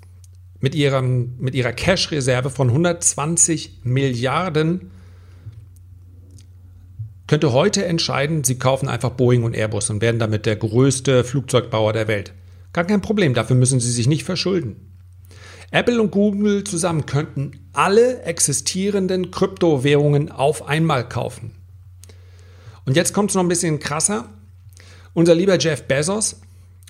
mit, 0.59 0.75
ihrem, 0.75 1.37
mit 1.39 1.55
ihrer 1.55 1.73
Cash-Reserve 1.73 2.51
von 2.51 2.71
120 2.71 3.83
Milliarden, 3.85 4.91
könnte 7.29 7.53
heute 7.53 7.85
entscheiden, 7.85 8.43
sie 8.43 8.59
kaufen 8.59 8.89
einfach 8.89 9.11
Boeing 9.11 9.45
und 9.45 9.55
Airbus 9.55 9.91
und 9.91 10.03
werden 10.03 10.19
damit 10.19 10.45
der 10.45 10.57
größte 10.57 11.23
Flugzeugbauer 11.23 11.93
der 11.93 12.09
Welt. 12.09 12.35
Gar 12.73 12.85
kein 12.85 13.03
Problem, 13.03 13.35
dafür 13.35 13.57
müssen 13.57 13.81
sie 13.81 13.91
sich 13.91 14.07
nicht 14.07 14.25
verschulden. 14.25 14.93
Apple 15.71 16.01
und 16.01 16.11
Google 16.11 16.65
zusammen 16.65 17.07
könnten 17.07 17.53
alle 17.73 18.23
existierenden 18.23 19.31
Kryptowährungen 19.31 20.31
auf 20.31 20.69
einmal 20.69 21.09
kaufen. 21.09 21.53
Und 22.85 22.97
jetzt 22.97 23.15
kommt 23.15 23.31
es 23.31 23.37
noch 23.37 23.43
ein 23.43 23.49
bisschen 23.49 23.79
krasser. 23.79 24.29
Unser 25.15 25.35
lieber 25.35 25.59
Jeff 25.59 25.85
Bezos, 25.85 26.41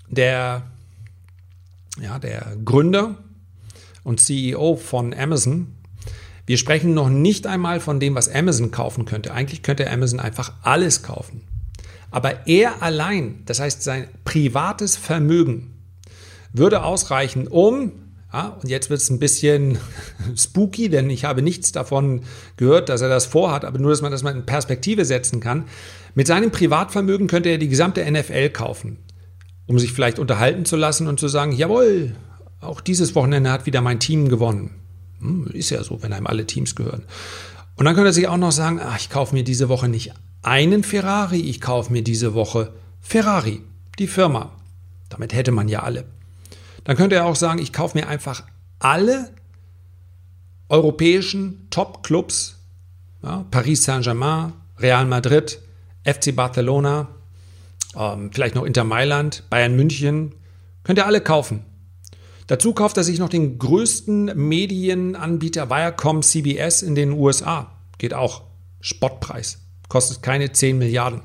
der, 0.09 0.63
ja, 2.01 2.19
der 2.19 2.57
Gründer 2.65 3.19
und 4.03 4.21
CEO 4.21 4.77
von 4.77 5.15
Amazon, 5.15 5.75
wir 6.47 6.59
sprechen 6.59 6.93
noch 6.93 7.09
nicht 7.09 7.47
einmal 7.47 7.79
von 7.79 8.01
dem, 8.01 8.17
was 8.17 8.29
Amazon 8.29 8.73
kaufen 8.73 9.05
könnte. 9.05 9.33
Eigentlich 9.33 9.63
könnte 9.63 9.89
Amazon 9.89 10.19
einfach 10.19 10.55
alles 10.63 11.03
kaufen. 11.03 11.43
Aber 12.11 12.47
er 12.49 12.83
allein, 12.83 13.43
das 13.47 13.61
heißt 13.61 13.83
sein 13.83 14.09
privates 14.25 14.97
Vermögen, 14.97 15.72
würde 16.53 16.85
ausreichen, 16.85 17.47
um, 17.49 17.93
ja, 18.33 18.49
und 18.63 18.69
jetzt 18.69 18.89
wird 18.89 19.01
es 19.01 19.11
ein 19.11 19.19
bisschen 19.19 19.79
spooky, 20.37 20.89
denn 20.89 21.11
ich 21.11 21.25
habe 21.25 21.43
nichts 21.43 21.73
davon 21.73 22.23
gehört, 22.57 22.89
dass 22.89 23.01
er 23.01 23.09
das 23.09 23.27
vorhat, 23.27 23.65
aber 23.65 23.79
nur, 23.79 23.91
dass 23.91 24.03
man 24.03 24.13
das 24.13 24.23
mal 24.23 24.35
in 24.35 24.47
Perspektive 24.47 25.05
setzen 25.05 25.41
kann. 25.41 25.65
Mit 26.15 26.27
seinem 26.27 26.51
Privatvermögen 26.51 27.27
könnte 27.27 27.51
er 27.51 27.59
die 27.59 27.69
gesamte 27.69 28.11
NFL 28.11 28.51
kaufen, 28.51 28.99
um 29.67 29.79
sich 29.79 29.93
vielleicht 29.93 30.19
unterhalten 30.19 30.65
zu 30.65 30.77
lassen 30.77 31.07
und 31.07 31.21
zu 31.21 31.29
sagen, 31.29 31.53
jawohl, 31.53 32.15
auch 32.61 32.81
dieses 32.81 33.15
Wochenende 33.15 33.51
hat 33.51 33.67
wieder 33.67 33.81
mein 33.81 34.01
Team 34.01 34.29
gewonnen. 34.29 34.71
Hm, 35.21 35.49
ist 35.53 35.71
ja 35.71 35.83
so, 35.83 36.03
wenn 36.03 36.13
einem 36.13 36.27
alle 36.27 36.47
Teams 36.47 36.75
gehören. 36.75 37.05
Und 37.77 37.85
dann 37.85 37.95
könnte 37.95 38.11
er 38.11 38.15
sich 38.15 38.29
auch 38.29 38.37
noch 38.37 38.53
sagen, 38.53 38.81
ach, 38.83 38.99
ich 38.99 39.11
kaufe 39.11 39.35
mir 39.35 39.45
diese 39.45 39.69
Woche 39.69 39.89
nicht 39.89 40.13
einen 40.43 40.83
Ferrari, 40.83 41.41
ich 41.41 41.61
kaufe 41.61 41.93
mir 41.93 42.03
diese 42.03 42.35
Woche 42.35 42.73
Ferrari, 43.01 43.63
die 43.99 44.07
Firma. 44.07 44.53
Damit 45.09 45.33
hätte 45.35 45.53
man 45.53 45.69
ja 45.69 45.83
alle. 45.83 46.05
Dann 46.85 46.97
könnte 46.97 47.17
er 47.17 47.27
auch 47.27 47.37
sagen, 47.37 47.61
ich 47.61 47.73
kaufe 47.73 47.99
mir 47.99 48.09
einfach 48.09 48.45
alle 48.79 49.31
europäischen 50.69 51.69
Top-Clubs, 51.71 52.59
ja, 53.23 53.45
Paris 53.51 53.85
Saint-Germain, 53.85 54.53
Real 54.79 55.07
Madrid, 55.07 55.61
FC 56.05 56.35
Barcelona, 56.35 57.09
ähm, 57.97 58.31
vielleicht 58.33 58.55
noch 58.55 58.65
Inter 58.65 58.85
Mailand, 58.85 59.45
Bayern 59.51 59.77
München, 59.77 60.35
könnt 60.83 60.99
ihr 60.99 61.07
alle 61.07 61.21
kaufen. 61.21 61.65
Dazu 62.47 62.73
kauft 62.73 62.97
er 62.97 63.05
sich 63.05 63.19
noch 63.19 63.29
den 63.29 63.59
größten 63.59 64.33
Medienanbieter 64.35 65.71
Viacom 65.71 66.23
CBS 66.23 66.83
in 66.83 66.95
den 66.95 67.13
USA. 67.13 67.71
Geht 67.99 68.15
auch. 68.15 68.43
Spottpreis. 68.81 69.59
Kostet 69.89 70.23
keine 70.23 70.53
10 70.53 70.77
Milliarden. 70.77 71.23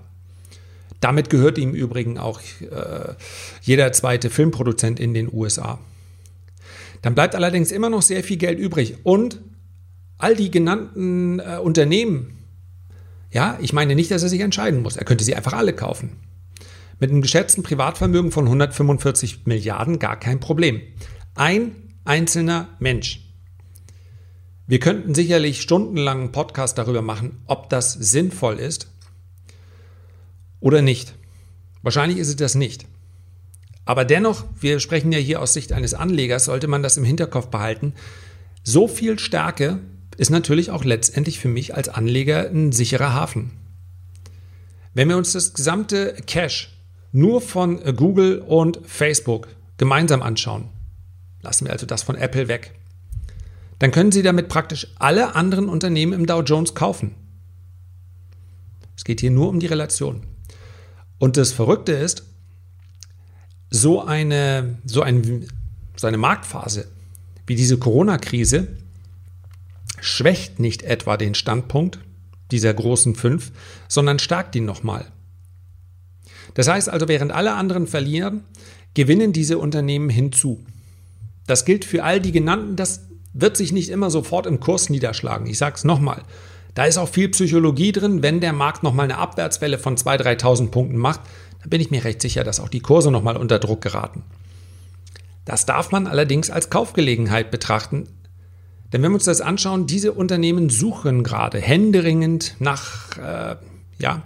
Damit 0.99 1.29
gehört 1.29 1.57
ihm 1.57 1.73
übrigens 1.73 2.19
auch 2.19 2.41
äh, 2.61 3.13
jeder 3.61 3.91
zweite 3.91 4.29
Filmproduzent 4.29 4.99
in 4.99 5.13
den 5.13 5.31
USA. 5.31 5.79
Dann 7.01 7.13
bleibt 7.13 7.35
allerdings 7.35 7.71
immer 7.71 7.89
noch 7.89 8.01
sehr 8.01 8.23
viel 8.23 8.37
Geld 8.37 8.57
übrig. 8.57 8.97
Und 9.03 9.39
all 10.17 10.35
die 10.35 10.49
genannten 10.49 11.39
äh, 11.39 11.59
Unternehmen, 11.61 12.37
ja, 13.31 13.57
ich 13.61 13.73
meine 13.73 13.95
nicht, 13.95 14.09
dass 14.09 14.23
er 14.23 14.29
sich 14.29 14.41
entscheiden 14.41 14.81
muss. 14.81 14.97
Er 14.97 15.05
könnte 15.05 15.23
sie 15.23 15.35
einfach 15.35 15.53
alle 15.53 15.73
kaufen. 15.73 16.17
Mit 16.99 17.11
einem 17.11 17.21
geschätzten 17.21 17.61
Privatvermögen 17.61 18.31
von 18.31 18.45
145 18.45 19.45
Milliarden 19.45 19.99
gar 19.99 20.19
kein 20.19 20.39
Problem. 20.39 20.81
Ein 21.35 21.75
einzelner 22.05 22.69
Mensch. 22.79 23.21
Wir 24.65 24.79
könnten 24.79 25.13
sicherlich 25.13 25.61
stundenlang 25.61 26.19
einen 26.19 26.31
Podcast 26.31 26.77
darüber 26.77 27.03
machen, 27.03 27.37
ob 27.45 27.69
das 27.69 27.93
sinnvoll 27.93 28.55
ist 28.55 28.91
oder 30.59 30.81
nicht. 30.81 31.15
Wahrscheinlich 31.81 32.17
ist 32.17 32.29
es 32.29 32.35
das 32.35 32.55
nicht. 32.55 32.85
Aber 33.85 34.03
dennoch, 34.03 34.45
wir 34.59 34.79
sprechen 34.79 35.11
ja 35.11 35.19
hier 35.19 35.41
aus 35.41 35.53
Sicht 35.53 35.71
eines 35.71 35.93
Anlegers, 35.93 36.45
sollte 36.45 36.67
man 36.67 36.83
das 36.83 36.97
im 36.97 37.05
Hinterkopf 37.05 37.47
behalten. 37.47 37.93
So 38.63 38.87
viel 38.87 39.17
Stärke 39.17 39.79
ist 40.17 40.29
natürlich 40.29 40.71
auch 40.71 40.83
letztendlich 40.83 41.39
für 41.39 41.47
mich 41.47 41.75
als 41.75 41.87
Anleger 41.87 42.49
ein 42.49 42.73
sicherer 42.73 43.13
Hafen. 43.13 43.51
Wenn 44.93 45.07
wir 45.07 45.15
uns 45.15 45.31
das 45.31 45.53
gesamte 45.53 46.15
Cash 46.25 46.73
nur 47.13 47.39
von 47.39 47.79
Google 47.95 48.39
und 48.39 48.79
Facebook 48.85 49.47
gemeinsam 49.77 50.21
anschauen, 50.21 50.69
lassen 51.41 51.65
wir 51.65 51.71
also 51.71 51.85
das 51.85 52.03
von 52.03 52.15
Apple 52.15 52.47
weg, 52.47 52.73
dann 53.79 53.91
können 53.91 54.11
Sie 54.11 54.23
damit 54.23 54.49
praktisch 54.49 54.87
alle 54.97 55.35
anderen 55.35 55.69
Unternehmen 55.69 56.13
im 56.13 56.25
Dow 56.25 56.41
Jones 56.41 56.73
kaufen. 56.73 57.13
Es 58.95 59.03
geht 59.03 59.21
hier 59.21 59.31
nur 59.31 59.49
um 59.49 59.59
die 59.59 59.67
Relation. 59.67 60.23
Und 61.19 61.37
das 61.37 61.51
Verrückte 61.51 61.93
ist, 61.93 62.23
so 63.69 64.03
eine, 64.03 64.77
so, 64.85 65.01
ein, 65.01 65.47
so 65.95 66.07
eine 66.07 66.17
Marktphase 66.17 66.87
wie 67.47 67.55
diese 67.55 67.77
Corona-Krise 67.77 68.67
schwächt 69.99 70.59
nicht 70.59 70.83
etwa 70.83 71.17
den 71.17 71.33
Standpunkt 71.33 71.99
dieser 72.51 72.73
großen 72.73 73.15
fünf, 73.15 73.51
sondern 73.87 74.19
stärkt 74.19 74.55
ihn 74.55 74.65
nochmal. 74.65 75.05
Das 76.53 76.67
heißt 76.67 76.89
also, 76.89 77.07
während 77.07 77.31
alle 77.31 77.53
anderen 77.53 77.87
verlieren, 77.87 78.43
gewinnen 78.93 79.33
diese 79.33 79.57
Unternehmen 79.57 80.09
hinzu. 80.09 80.63
Das 81.45 81.65
gilt 81.65 81.85
für 81.85 82.03
all 82.03 82.19
die 82.19 82.31
genannten, 82.31 82.75
das 82.75 83.07
wird 83.33 83.57
sich 83.57 83.71
nicht 83.71 83.89
immer 83.89 84.09
sofort 84.09 84.45
im 84.45 84.59
Kurs 84.59 84.89
niederschlagen. 84.89 85.47
Ich 85.47 85.57
sage 85.57 85.75
es 85.75 85.83
nochmal. 85.83 86.23
Da 86.77 86.85
ist 86.85 86.99
auch 86.99 87.09
viel 87.09 87.29
Psychologie 87.29 87.91
drin. 87.91 88.21
Wenn 88.21 88.39
der 88.39 88.53
Markt 88.53 88.83
nochmal 88.83 89.05
eine 89.05 89.17
Abwärtswelle 89.17 89.79
von 89.79 89.97
2.000, 89.97 90.37
3.000 90.39 90.67
Punkten 90.67 90.97
macht, 90.97 91.21
dann 91.61 91.71
bin 91.71 91.81
ich 91.81 91.89
mir 91.89 92.03
recht 92.03 92.21
sicher, 92.21 92.43
dass 92.43 92.59
auch 92.59 92.69
die 92.69 92.81
Kurse 92.81 93.09
nochmal 93.09 93.35
unter 93.35 93.57
Druck 93.57 93.81
geraten. 93.81 94.21
Das 95.43 95.65
darf 95.65 95.89
man 95.91 96.05
allerdings 96.05 96.51
als 96.51 96.69
Kaufgelegenheit 96.69 97.49
betrachten. 97.49 98.07
Denn 98.93 99.01
wenn 99.01 99.09
wir 99.09 99.15
uns 99.15 99.25
das 99.25 99.41
anschauen, 99.41 99.87
diese 99.87 100.11
Unternehmen 100.11 100.69
suchen 100.69 101.23
gerade 101.23 101.59
händeringend 101.59 102.57
nach, 102.59 103.17
äh, 103.17 103.55
ja, 103.97 104.21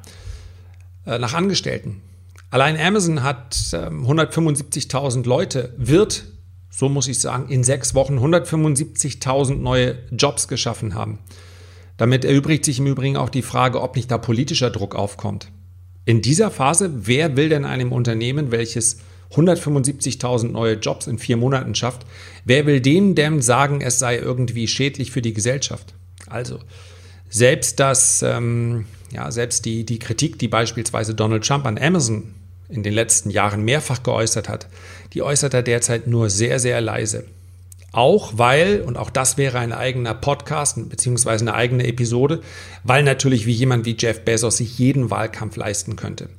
äh, 1.06 1.20
nach 1.20 1.34
Angestellten. 1.34 2.02
Allein 2.50 2.78
Amazon 2.78 3.24
hat 3.24 3.56
äh, 3.72 3.78
175.000 3.78 5.26
Leute, 5.26 5.74
wird, 5.78 6.26
so 6.70 6.90
muss 6.90 7.08
ich 7.08 7.22
sagen, 7.22 7.48
in 7.48 7.64
sechs 7.64 7.96
Wochen 7.96 8.20
175.000 8.20 9.56
neue 9.56 10.00
Jobs 10.12 10.50
geschaffen 10.50 10.96
haben. 10.96 11.20
Damit 12.02 12.26
erübrigt 12.26 12.66
sich 12.66 12.80
im 12.80 12.88
Übrigen 12.88 13.16
auch 13.16 13.30
die 13.30 13.44
Frage, 13.44 13.80
ob 13.80 13.96
nicht 13.96 14.10
da 14.10 14.18
politischer 14.18 14.72
Druck 14.72 14.96
aufkommt. 14.96 15.52
In 16.04 16.24
dieser 16.24 16.50
Phase, 16.50 17.06
wer 17.06 17.38
will 17.38 17.48
denn 17.48 17.64
einem 17.64 17.92
Unternehmen, 17.92 18.50
welches 18.50 18.98
175.000 19.36 20.48
neue 20.48 20.80
Jobs 20.80 21.06
in 21.06 21.20
vier 21.20 21.38
Monaten 21.38 21.76
schafft, 21.76 22.08
wer 22.44 22.66
will 22.66 22.82
denen 22.82 23.14
denn 23.14 23.40
sagen, 23.40 23.82
es 23.82 24.00
sei 24.00 24.18
irgendwie 24.18 24.68
schädlich 24.68 25.12
für 25.12 25.22
die 25.22 25.36
Gesellschaft? 25.36 25.94
Also, 26.26 26.58
selbst 27.30 27.80
das, 27.80 28.24
ähm, 28.24 28.88
ja, 29.14 29.30
selbst 29.30 29.66
die, 29.66 29.86
die 29.86 30.00
Kritik, 30.00 30.40
die 30.40 30.48
beispielsweise 30.48 31.14
Donald 31.14 31.46
Trump 31.46 31.68
an 31.68 31.78
Amazon 31.78 32.34
in 32.68 32.82
den 32.82 32.94
letzten 32.94 33.30
Jahren 33.30 33.62
mehrfach 33.62 34.02
geäußert 34.02 34.50
hat, 34.50 34.70
die 35.14 35.22
äußert 35.22 35.54
er 35.54 35.62
derzeit 35.62 36.08
nur 36.08 36.32
sehr, 36.32 36.58
sehr 36.58 36.82
leise. 36.82 37.26
Auch 37.94 38.38
weil, 38.38 38.82
und 38.82 38.98
auch 38.98 39.10
das 39.10 39.38
wäre 39.38 39.60
ein 39.60 39.74
eigener 39.74 40.14
Podcast 40.14 40.90
beziehungsweise 40.90 41.44
eine 41.44 41.54
eigene 41.56 41.86
Episode, 41.88 42.42
weil 42.84 43.04
natürlich 43.04 43.46
wie 43.46 43.52
jemand 43.52 43.86
wie 43.86 43.98
Jeff 44.00 44.24
Bezos 44.24 44.58
sich 44.58 44.78
jeden 44.80 45.10
Wahlkampf 45.10 45.56
leisten 45.58 45.96
könnte. 45.98 46.30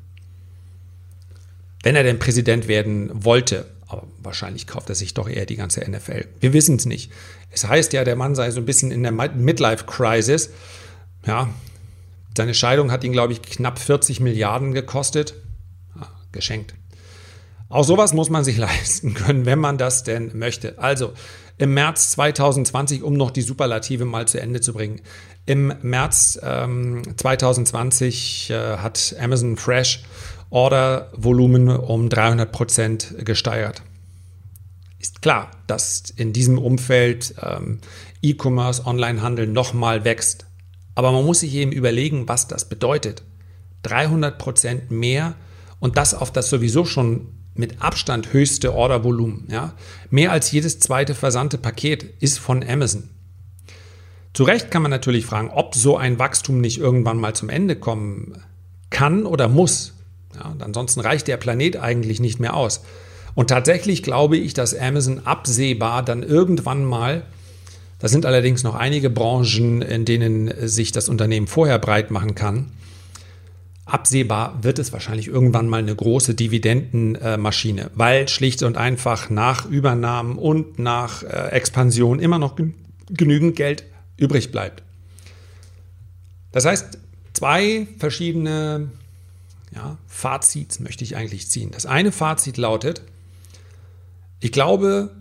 wenn 1.83 1.97
er 1.97 2.05
denn 2.05 2.19
Präsident 2.19 2.69
werden 2.69 3.11
wollte. 3.13 3.67
Aber 3.89 4.05
wahrscheinlich 4.23 4.67
kauft 4.67 4.89
er 4.89 4.95
sich 4.95 5.15
doch 5.15 5.29
eher 5.29 5.47
die 5.47 5.57
ganze 5.57 5.81
NFL. 5.81 6.27
Wir 6.41 6.53
wissen 6.53 6.77
es 6.77 6.87
nicht. 6.87 7.11
Es 7.51 7.67
heißt 7.67 7.93
ja, 7.93 8.05
der 8.05 8.17
Mann 8.17 8.35
sei 8.35 8.51
so 8.51 8.61
ein 8.61 8.65
bisschen 8.65 8.91
in 8.91 9.03
der 9.03 9.13
Midlife-Crisis. 9.13 10.51
Ja, 11.27 11.51
seine 12.37 12.55
Scheidung 12.55 12.91
hat 12.91 13.05
ihn, 13.05 13.13
glaube 13.13 13.33
ich, 13.35 13.43
knapp 13.43 13.79
40 13.79 14.21
Milliarden 14.21 14.73
gekostet. 14.73 15.35
Ja, 15.97 16.09
geschenkt. 16.31 16.75
Auch 17.69 17.85
sowas 17.85 18.15
muss 18.15 18.31
man 18.31 18.45
sich 18.45 18.57
leisten 18.59 19.13
können, 19.15 19.45
wenn 19.45 19.59
man 19.59 19.77
das 19.77 20.05
denn 20.05 20.39
möchte. 20.39 20.79
Also 20.79 21.13
im 21.63 21.75
März 21.75 22.11
2020, 22.11 23.05
um 23.05 23.15
noch 23.15 23.31
die 23.31 23.41
Superlative 23.41 24.05
mal 24.05 24.27
zu 24.27 24.41
Ende 24.41 24.61
zu 24.61 24.73
bringen. 24.73 25.01
Im 25.47 25.73
März 25.83 26.37
ähm, 26.43 27.03
2020 27.17 28.51
äh, 28.51 28.79
hat 28.79 29.15
Amazon 29.21 29.57
Fresh 29.57 30.03
Ordervolumen 30.51 31.69
um 31.69 32.09
300 32.09 32.51
Prozent 32.51 33.15
gesteigert. 33.25 33.83
Ist 34.99 35.23
klar, 35.23 35.53
dass 35.69 36.11
in 36.17 36.33
diesem 36.33 36.59
Umfeld 36.59 37.33
ähm, 37.41 37.79
E-Commerce, 38.23 38.85
Onlinehandel 38.85 39.47
nochmal 39.47 40.05
wächst. 40.05 40.47
Aber 40.97 41.13
man 41.13 41.25
muss 41.25 41.41
sich 41.41 41.55
eben 41.55 41.71
überlegen, 41.71 42.27
was 42.27 42.49
das 42.49 42.69
bedeutet. 42.69 43.23
300 43.85 44.37
Prozent 44.37 44.91
mehr 44.91 45.37
und 45.79 45.97
das 45.97 46.13
auf 46.13 46.33
das 46.33 46.51
sowieso 46.51 46.85
schon 46.85 47.29
mit 47.55 47.83
Abstand 47.83 48.33
höchste 48.33 48.75
Ordervolumen. 48.75 49.47
Ja? 49.51 49.75
Mehr 50.11 50.33
als 50.33 50.51
jedes 50.51 50.81
zweite 50.81 51.15
versandte 51.15 51.59
Paket 51.59 52.05
ist 52.21 52.39
von 52.39 52.65
Amazon. 52.67 53.11
Zu 54.35 54.45
Recht 54.45 54.71
kann 54.71 54.83
man 54.83 54.91
natürlich 54.91 55.27
fragen, 55.27 55.51
ob 55.51 55.75
so 55.75 55.99
ein 55.99 56.19
Wachstum 56.19 56.61
nicht 56.61 56.79
irgendwann 56.79 57.19
mal 57.19 57.35
zum 57.35 57.51
Ende 57.51 57.77
kommen 57.77 58.43
kann 58.89 59.27
oder 59.27 59.49
muss. 59.49 59.93
Ja, 60.35 60.57
ansonsten 60.61 61.01
reicht 61.01 61.29
der 61.29 61.37
Planet 61.37 61.77
eigentlich 61.77 62.19
nicht 62.21 62.41
mehr 62.41 62.55
aus. 62.55 62.83
Und 63.35 63.49
tatsächlich 63.49 64.03
glaube 64.03 64.37
ich, 64.39 64.55
dass 64.55 64.75
Amazon 64.75 65.27
absehbar 65.27 66.03
dann 66.03 66.23
irgendwann 66.23 66.85
mal, 66.85 67.25
da 67.99 68.09
sind 68.09 68.25
allerdings 68.27 68.63
noch 68.63 68.75
einige 68.75 69.11
Branchen, 69.11 69.83
in 69.83 70.05
denen 70.05 70.53
sich 70.67 70.93
das 70.93 71.09
Unternehmen 71.09 71.47
vorher 71.47 71.79
breit 71.79 72.11
machen 72.11 72.35
kann, 72.35 72.71
absehbar 73.85 74.63
wird 74.63 74.79
es 74.79 74.93
wahrscheinlich 74.93 75.29
irgendwann 75.29 75.69
mal 75.69 75.79
eine 75.79 75.95
große 75.95 76.35
Dividendenmaschine, 76.35 77.91
weil 77.95 78.29
schlicht 78.29 78.63
und 78.63 78.77
einfach 78.77 79.29
nach 79.31 79.67
Übernahmen 79.67 80.39
und 80.39 80.79
nach 80.79 81.23
äh, 81.23 81.49
Expansion 81.51 82.21
immer 82.21 82.39
noch 82.39 82.57
genügend 83.11 83.57
Geld 83.57 83.85
übrig 84.17 84.53
bleibt. 84.53 84.83
Das 86.53 86.65
heißt, 86.65 86.99
zwei 87.33 87.89
verschiedene 87.99 88.91
ja, 89.75 89.99
Fazits 90.07 90.81
möchte 90.81 91.03
ich 91.03 91.17
eigentlich 91.17 91.49
ziehen. 91.49 91.71
Das 91.73 91.87
eine 91.87 92.13
Fazit 92.13 92.59
lautet, 92.59 93.03
ich 94.41 94.53
glaube, 94.53 95.15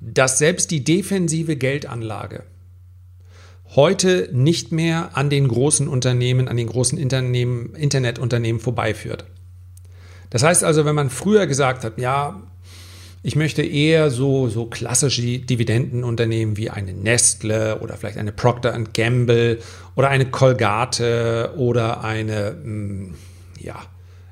dass 0.00 0.38
selbst 0.38 0.70
die 0.70 0.84
defensive 0.84 1.56
Geldanlage 1.56 2.44
heute 3.74 4.28
nicht 4.32 4.72
mehr 4.72 5.10
an 5.14 5.30
den 5.30 5.48
großen 5.48 5.88
Unternehmen, 5.88 6.48
an 6.48 6.56
den 6.56 6.68
großen 6.68 7.02
Unternehmen, 7.02 7.74
Internetunternehmen 7.74 8.60
vorbeiführt. 8.60 9.24
Das 10.30 10.42
heißt 10.42 10.64
also, 10.64 10.84
wenn 10.84 10.94
man 10.94 11.10
früher 11.10 11.46
gesagt 11.46 11.84
hat, 11.84 11.98
ja, 11.98 12.42
ich 13.22 13.34
möchte 13.34 13.62
eher 13.62 14.10
so, 14.10 14.48
so 14.48 14.66
klassische 14.66 15.20
Dividendenunternehmen 15.20 16.56
wie 16.56 16.70
eine 16.70 16.92
Nestle 16.92 17.80
oder 17.80 17.96
vielleicht 17.96 18.18
eine 18.18 18.30
Procter 18.30 18.78
Gamble 18.94 19.58
oder 19.96 20.10
eine 20.10 20.26
Colgate 20.26 21.52
oder 21.56 22.04
eine, 22.04 22.56
hm, 22.62 23.14
ja, 23.58 23.82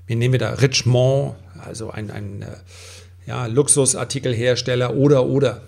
wie 0.07 0.15
nehmen 0.15 0.33
wir 0.33 0.39
da, 0.39 0.51
Richemont, 0.51 1.35
also 1.59 1.91
ein, 1.91 2.11
ein 2.11 2.43
äh, 2.43 2.47
ja, 3.27 3.47
Luxusartikelhersteller 3.47 4.95
oder, 4.95 5.27
oder 5.27 5.63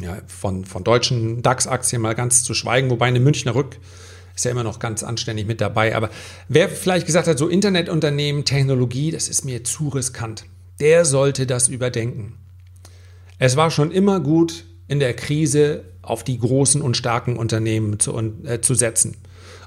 ja, 0.00 0.18
von, 0.26 0.64
von 0.64 0.84
deutschen 0.84 1.42
DAX-Aktien 1.42 2.02
mal 2.02 2.14
ganz 2.14 2.44
zu 2.44 2.54
schweigen, 2.54 2.90
wobei 2.90 3.06
eine 3.06 3.20
Münchner 3.20 3.54
Rück 3.54 3.78
ist 4.34 4.44
ja 4.44 4.52
immer 4.52 4.64
noch 4.64 4.78
ganz 4.78 5.02
anständig 5.02 5.46
mit 5.46 5.60
dabei. 5.60 5.96
Aber 5.96 6.10
wer 6.48 6.68
vielleicht 6.68 7.06
gesagt 7.06 7.26
hat, 7.26 7.38
so 7.38 7.48
Internetunternehmen, 7.48 8.44
Technologie, 8.44 9.10
das 9.10 9.28
ist 9.28 9.44
mir 9.44 9.64
zu 9.64 9.88
riskant, 9.88 10.44
der 10.80 11.04
sollte 11.04 11.46
das 11.46 11.68
überdenken. 11.68 12.34
Es 13.38 13.56
war 13.56 13.70
schon 13.70 13.90
immer 13.90 14.20
gut, 14.20 14.64
in 14.86 15.00
der 15.00 15.14
Krise 15.14 15.84
auf 16.02 16.24
die 16.24 16.38
großen 16.38 16.80
und 16.80 16.96
starken 16.96 17.36
Unternehmen 17.36 17.98
zu, 17.98 18.16
äh, 18.44 18.60
zu 18.60 18.74
setzen. 18.74 19.16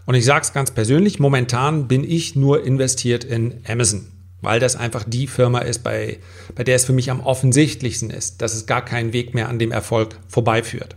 Und 0.05 0.15
ich 0.15 0.25
sage 0.25 0.43
es 0.43 0.53
ganz 0.53 0.71
persönlich, 0.71 1.19
momentan 1.19 1.87
bin 1.87 2.03
ich 2.03 2.35
nur 2.35 2.65
investiert 2.65 3.23
in 3.23 3.61
Amazon 3.67 4.07
weil 4.41 4.59
das 4.59 4.75
einfach 4.75 5.03
die 5.07 5.27
Firma 5.27 5.59
ist, 5.59 5.83
bei, 5.83 6.19
bei 6.55 6.63
der 6.63 6.75
es 6.75 6.85
für 6.85 6.93
mich 6.93 7.11
am 7.11 7.21
offensichtlichsten 7.21 8.09
ist, 8.09 8.41
dass 8.41 8.53
es 8.53 8.65
gar 8.65 8.83
keinen 8.83 9.13
Weg 9.13 9.33
mehr 9.33 9.49
an 9.49 9.59
dem 9.59 9.71
Erfolg 9.71 10.19
vorbeiführt. 10.27 10.95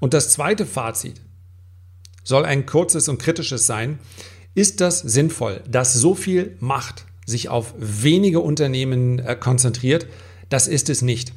Und 0.00 0.14
das 0.14 0.30
zweite 0.30 0.66
Fazit 0.66 1.20
soll 2.24 2.44
ein 2.44 2.66
kurzes 2.66 3.08
und 3.08 3.18
kritisches 3.18 3.66
sein. 3.66 3.98
Ist 4.54 4.80
das 4.80 5.00
sinnvoll, 5.00 5.62
dass 5.68 5.94
so 5.94 6.14
viel 6.14 6.56
Macht 6.60 7.06
sich 7.26 7.48
auf 7.48 7.74
wenige 7.78 8.40
Unternehmen 8.40 9.18
äh, 9.18 9.36
konzentriert? 9.36 10.06
Das 10.48 10.68
ist 10.68 10.90
es 10.90 11.02
nicht. 11.02 11.32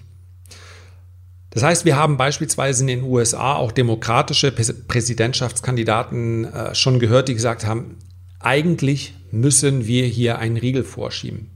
Das 1.51 1.63
heißt, 1.63 1.85
wir 1.85 1.95
haben 1.95 2.17
beispielsweise 2.17 2.83
in 2.83 2.87
den 2.87 3.03
USA 3.03 3.55
auch 3.55 3.71
demokratische 3.71 4.51
Präsidentschaftskandidaten 4.51 6.45
äh, 6.45 6.75
schon 6.75 6.99
gehört, 6.99 7.29
die 7.29 7.33
gesagt 7.33 7.65
haben, 7.65 7.97
eigentlich 8.39 9.13
müssen 9.35 9.85
wir 9.85 10.05
hier 10.05 10.39
einen 10.39 10.57
Riegel 10.57 10.83
vorschieben. 10.83 11.51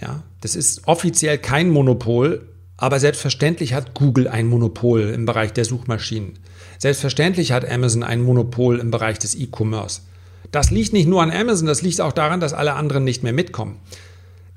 Ja, 0.00 0.22
das 0.40 0.56
ist 0.56 0.86
offiziell 0.86 1.38
kein 1.38 1.70
Monopol, 1.70 2.48
aber 2.76 3.00
selbstverständlich 3.00 3.72
hat 3.72 3.94
Google 3.94 4.28
ein 4.28 4.46
Monopol 4.46 5.02
im 5.02 5.24
Bereich 5.24 5.52
der 5.52 5.64
Suchmaschinen. 5.64 6.38
Selbstverständlich 6.78 7.52
hat 7.52 7.70
Amazon 7.70 8.02
ein 8.02 8.22
Monopol 8.22 8.78
im 8.78 8.90
Bereich 8.90 9.18
des 9.18 9.34
E-Commerce. 9.34 10.02
Das 10.52 10.70
liegt 10.70 10.92
nicht 10.92 11.08
nur 11.08 11.22
an 11.22 11.30
Amazon, 11.30 11.66
das 11.66 11.82
liegt 11.82 12.00
auch 12.00 12.12
daran, 12.12 12.40
dass 12.40 12.52
alle 12.52 12.74
anderen 12.74 13.04
nicht 13.04 13.22
mehr 13.22 13.32
mitkommen. 13.32 13.80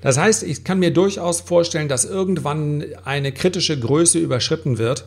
Das 0.02 0.18
heißt, 0.18 0.42
ich 0.42 0.64
kann 0.64 0.78
mir 0.78 0.92
durchaus 0.92 1.40
vorstellen, 1.40 1.88
dass 1.88 2.04
irgendwann 2.04 2.84
eine 3.04 3.32
kritische 3.32 3.78
Größe 3.78 4.18
überschritten 4.18 4.78
wird 4.78 5.06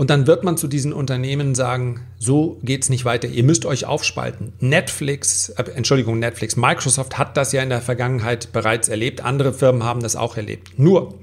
und 0.00 0.08
dann 0.08 0.26
wird 0.26 0.44
man 0.44 0.56
zu 0.56 0.66
diesen 0.66 0.94
Unternehmen 0.94 1.54
sagen, 1.54 2.00
so 2.18 2.58
geht 2.62 2.84
es 2.84 2.88
nicht 2.88 3.04
weiter, 3.04 3.28
ihr 3.28 3.44
müsst 3.44 3.66
euch 3.66 3.84
aufspalten. 3.84 4.54
Netflix, 4.58 5.50
äh, 5.50 5.62
Entschuldigung, 5.74 6.18
Netflix, 6.18 6.56
Microsoft 6.56 7.18
hat 7.18 7.36
das 7.36 7.52
ja 7.52 7.62
in 7.62 7.68
der 7.68 7.82
Vergangenheit 7.82 8.50
bereits 8.50 8.88
erlebt, 8.88 9.22
andere 9.22 9.52
Firmen 9.52 9.84
haben 9.84 10.00
das 10.00 10.16
auch 10.16 10.38
erlebt. 10.38 10.78
Nur, 10.78 11.18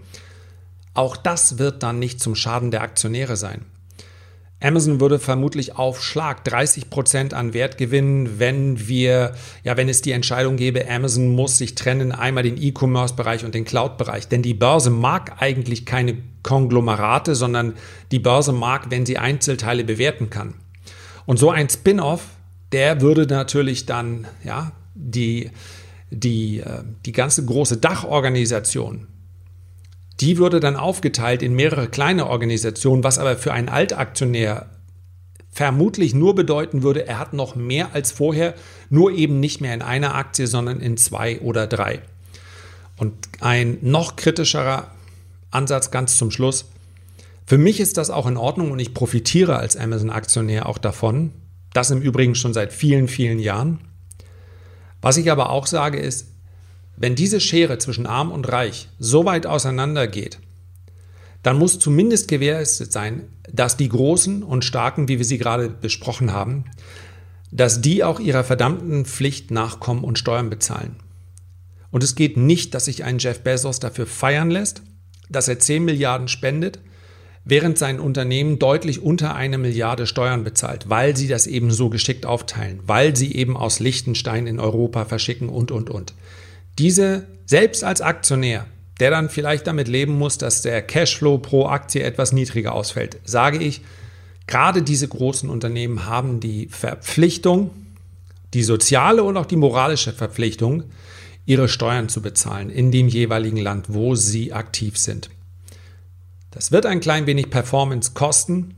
auch 0.93 1.17
das 1.17 1.57
wird 1.57 1.81
dann 1.81 1.97
nicht 1.97 2.19
zum 2.19 2.35
Schaden 2.35 2.69
der 2.69 2.83
Aktionäre 2.83 3.35
sein. 3.35 3.65
Amazon 4.59 4.99
würde 4.99 5.19
vermutlich 5.19 5.75
auf 5.75 6.01
Schlag 6.01 6.43
30 6.43 6.89
Prozent 6.89 7.33
an 7.35 7.53
Wert 7.53 7.77
gewinnen, 7.77 8.39
wenn 8.39 8.87
wir, 8.87 9.33
ja, 9.63 9.77
wenn 9.77 9.87
es 9.87 10.01
die 10.01 10.13
Entscheidung 10.13 10.57
gäbe, 10.57 10.89
Amazon 10.89 11.29
muss 11.29 11.59
sich 11.59 11.75
trennen, 11.75 12.11
einmal 12.11 12.41
den 12.41 12.59
E-Commerce-Bereich 12.59 13.45
und 13.45 13.53
den 13.53 13.65
Cloud-Bereich. 13.65 14.27
Denn 14.29 14.41
die 14.41 14.55
Börse 14.55 14.89
mag 14.89 15.35
eigentlich 15.39 15.85
keine 15.85 16.17
Konglomerate, 16.41 17.35
sondern 17.35 17.75
die 18.11 18.19
Börse 18.19 18.51
mag, 18.51 18.89
wenn 18.89 19.05
sie 19.05 19.19
Einzelteile 19.19 19.83
bewerten 19.83 20.31
kann. 20.31 20.55
Und 21.27 21.37
so 21.37 21.51
ein 21.51 21.69
Spin-off, 21.69 22.23
der 22.71 23.01
würde 23.01 23.27
natürlich 23.27 23.85
dann, 23.85 24.25
ja, 24.43 24.71
die, 24.95 25.51
die, 26.09 26.61
äh, 26.61 26.83
die 27.05 27.11
ganze 27.11 27.45
große 27.45 27.77
Dachorganisation, 27.77 29.07
die 30.19 30.37
würde 30.37 30.59
dann 30.59 30.75
aufgeteilt 30.75 31.43
in 31.43 31.53
mehrere 31.53 31.87
kleine 31.87 32.27
Organisationen, 32.27 33.03
was 33.03 33.19
aber 33.19 33.37
für 33.37 33.53
einen 33.53 33.69
Altaktionär 33.69 34.67
vermutlich 35.51 36.13
nur 36.13 36.35
bedeuten 36.35 36.83
würde, 36.83 37.07
er 37.07 37.17
hat 37.17 37.33
noch 37.33 37.55
mehr 37.55 37.93
als 37.93 38.11
vorher, 38.11 38.53
nur 38.89 39.11
eben 39.11 39.39
nicht 39.39 39.59
mehr 39.59 39.73
in 39.73 39.81
einer 39.81 40.13
Aktie, 40.13 40.45
sondern 40.45 40.79
in 40.79 40.97
zwei 40.97 41.39
oder 41.41 41.65
drei. 41.65 42.01
Und 42.95 43.13
ein 43.39 43.79
noch 43.81 44.15
kritischerer 44.15 44.91
Ansatz 45.49 45.89
ganz 45.89 46.17
zum 46.17 46.29
Schluss. 46.29 46.65
Für 47.45 47.57
mich 47.57 47.79
ist 47.79 47.97
das 47.97 48.09
auch 48.09 48.27
in 48.27 48.37
Ordnung 48.37 48.71
und 48.71 48.79
ich 48.79 48.93
profitiere 48.93 49.57
als 49.57 49.75
Amazon-Aktionär 49.75 50.67
auch 50.67 50.77
davon. 50.77 51.31
Das 51.73 51.89
im 51.89 52.01
Übrigen 52.01 52.35
schon 52.35 52.53
seit 52.53 52.73
vielen, 52.73 53.07
vielen 53.07 53.39
Jahren. 53.39 53.79
Was 55.01 55.17
ich 55.17 55.31
aber 55.31 55.49
auch 55.49 55.65
sage 55.65 55.97
ist, 55.97 56.27
wenn 56.97 57.15
diese 57.15 57.39
Schere 57.39 57.77
zwischen 57.77 58.07
arm 58.07 58.31
und 58.31 58.51
reich 58.51 58.89
so 58.99 59.23
weit 59.23 59.45
auseinander 59.45 60.07
geht, 60.07 60.39
dann 61.43 61.57
muss 61.57 61.79
zumindest 61.79 62.27
gewährleistet 62.27 62.91
sein, 62.91 63.29
dass 63.51 63.77
die 63.77 63.87
Großen 63.87 64.43
und 64.43 64.65
Starken, 64.65 65.07
wie 65.07 65.19
wir 65.19 65.25
sie 65.25 65.37
gerade 65.37 65.69
besprochen 65.69 66.33
haben, 66.33 66.65
dass 67.51 67.81
die 67.81 68.03
auch 68.03 68.19
ihrer 68.19 68.43
verdammten 68.43 69.05
Pflicht 69.05 69.51
nachkommen 69.51 70.03
und 70.03 70.19
Steuern 70.19 70.49
bezahlen. 70.49 70.97
Und 71.91 72.03
es 72.03 72.15
geht 72.15 72.35
nicht, 72.35 72.73
dass 72.73 72.85
sich 72.85 73.03
ein 73.03 73.19
Jeff 73.19 73.41
Bezos 73.41 73.79
dafür 73.79 74.07
feiern 74.07 74.51
lässt, 74.51 74.81
dass 75.29 75.47
er 75.47 75.59
10 75.59 75.85
Milliarden 75.85 76.27
spendet, 76.27 76.79
während 77.45 77.77
sein 77.77 77.99
Unternehmen 77.99 78.59
deutlich 78.59 79.01
unter 79.01 79.35
eine 79.35 79.57
Milliarde 79.57 80.05
Steuern 80.05 80.43
bezahlt, 80.43 80.89
weil 80.89 81.15
sie 81.15 81.27
das 81.27 81.47
eben 81.47 81.71
so 81.71 81.89
geschickt 81.89 82.25
aufteilen, 82.25 82.81
weil 82.85 83.15
sie 83.15 83.33
eben 83.33 83.55
aus 83.55 83.79
Liechtenstein 83.79 84.47
in 84.47 84.59
Europa 84.59 85.05
verschicken 85.05 85.47
und, 85.47 85.71
und, 85.71 85.89
und. 85.89 86.13
Diese 86.77 87.27
selbst 87.45 87.83
als 87.83 88.01
Aktionär, 88.01 88.65
der 88.99 89.11
dann 89.11 89.29
vielleicht 89.29 89.67
damit 89.67 89.87
leben 89.87 90.17
muss, 90.17 90.37
dass 90.37 90.61
der 90.61 90.81
Cashflow 90.81 91.37
pro 91.37 91.67
Aktie 91.67 92.03
etwas 92.03 92.33
niedriger 92.33 92.73
ausfällt, 92.73 93.19
sage 93.23 93.57
ich, 93.57 93.81
gerade 94.47 94.81
diese 94.81 95.07
großen 95.07 95.49
Unternehmen 95.49 96.05
haben 96.05 96.39
die 96.39 96.67
Verpflichtung, 96.67 97.71
die 98.53 98.63
soziale 98.63 99.23
und 99.23 99.37
auch 99.37 99.45
die 99.45 99.55
moralische 99.55 100.13
Verpflichtung, 100.13 100.83
ihre 101.45 101.69
Steuern 101.69 102.09
zu 102.09 102.21
bezahlen 102.21 102.69
in 102.69 102.91
dem 102.91 103.07
jeweiligen 103.07 103.57
Land, 103.57 103.85
wo 103.89 104.15
sie 104.15 104.53
aktiv 104.53 104.97
sind. 104.97 105.29
Das 106.51 106.71
wird 106.71 106.85
ein 106.85 106.99
klein 106.99 107.27
wenig 107.27 107.49
Performance 107.49 108.11
kosten, 108.13 108.75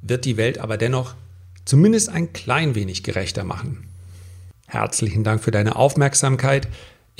wird 0.00 0.24
die 0.24 0.36
Welt 0.36 0.58
aber 0.58 0.76
dennoch 0.76 1.14
zumindest 1.64 2.08
ein 2.08 2.32
klein 2.32 2.74
wenig 2.74 3.02
gerechter 3.02 3.44
machen. 3.44 3.86
Herzlichen 4.66 5.24
Dank 5.24 5.42
für 5.42 5.50
deine 5.50 5.76
Aufmerksamkeit. 5.76 6.68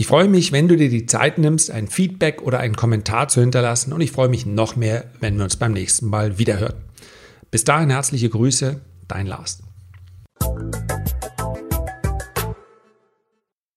Ich 0.01 0.07
freue 0.07 0.29
mich, 0.29 0.51
wenn 0.51 0.67
du 0.67 0.79
dir 0.79 0.89
die 0.89 1.05
Zeit 1.05 1.37
nimmst, 1.37 1.71
ein 1.71 1.87
Feedback 1.87 2.41
oder 2.41 2.59
einen 2.59 2.75
Kommentar 2.75 3.29
zu 3.29 3.43
hinterlassen 3.43 3.93
und 3.93 4.01
ich 4.01 4.13
freue 4.13 4.31
mich 4.31 4.47
noch 4.47 4.75
mehr, 4.75 5.05
wenn 5.21 5.37
wir 5.37 5.45
uns 5.45 5.57
beim 5.57 5.73
nächsten 5.73 6.07
Mal 6.07 6.39
wiederhören. 6.39 6.77
Bis 7.51 7.65
dahin 7.65 7.91
herzliche 7.91 8.31
Grüße, 8.31 8.81
dein 9.09 9.27
Lars. 9.27 9.63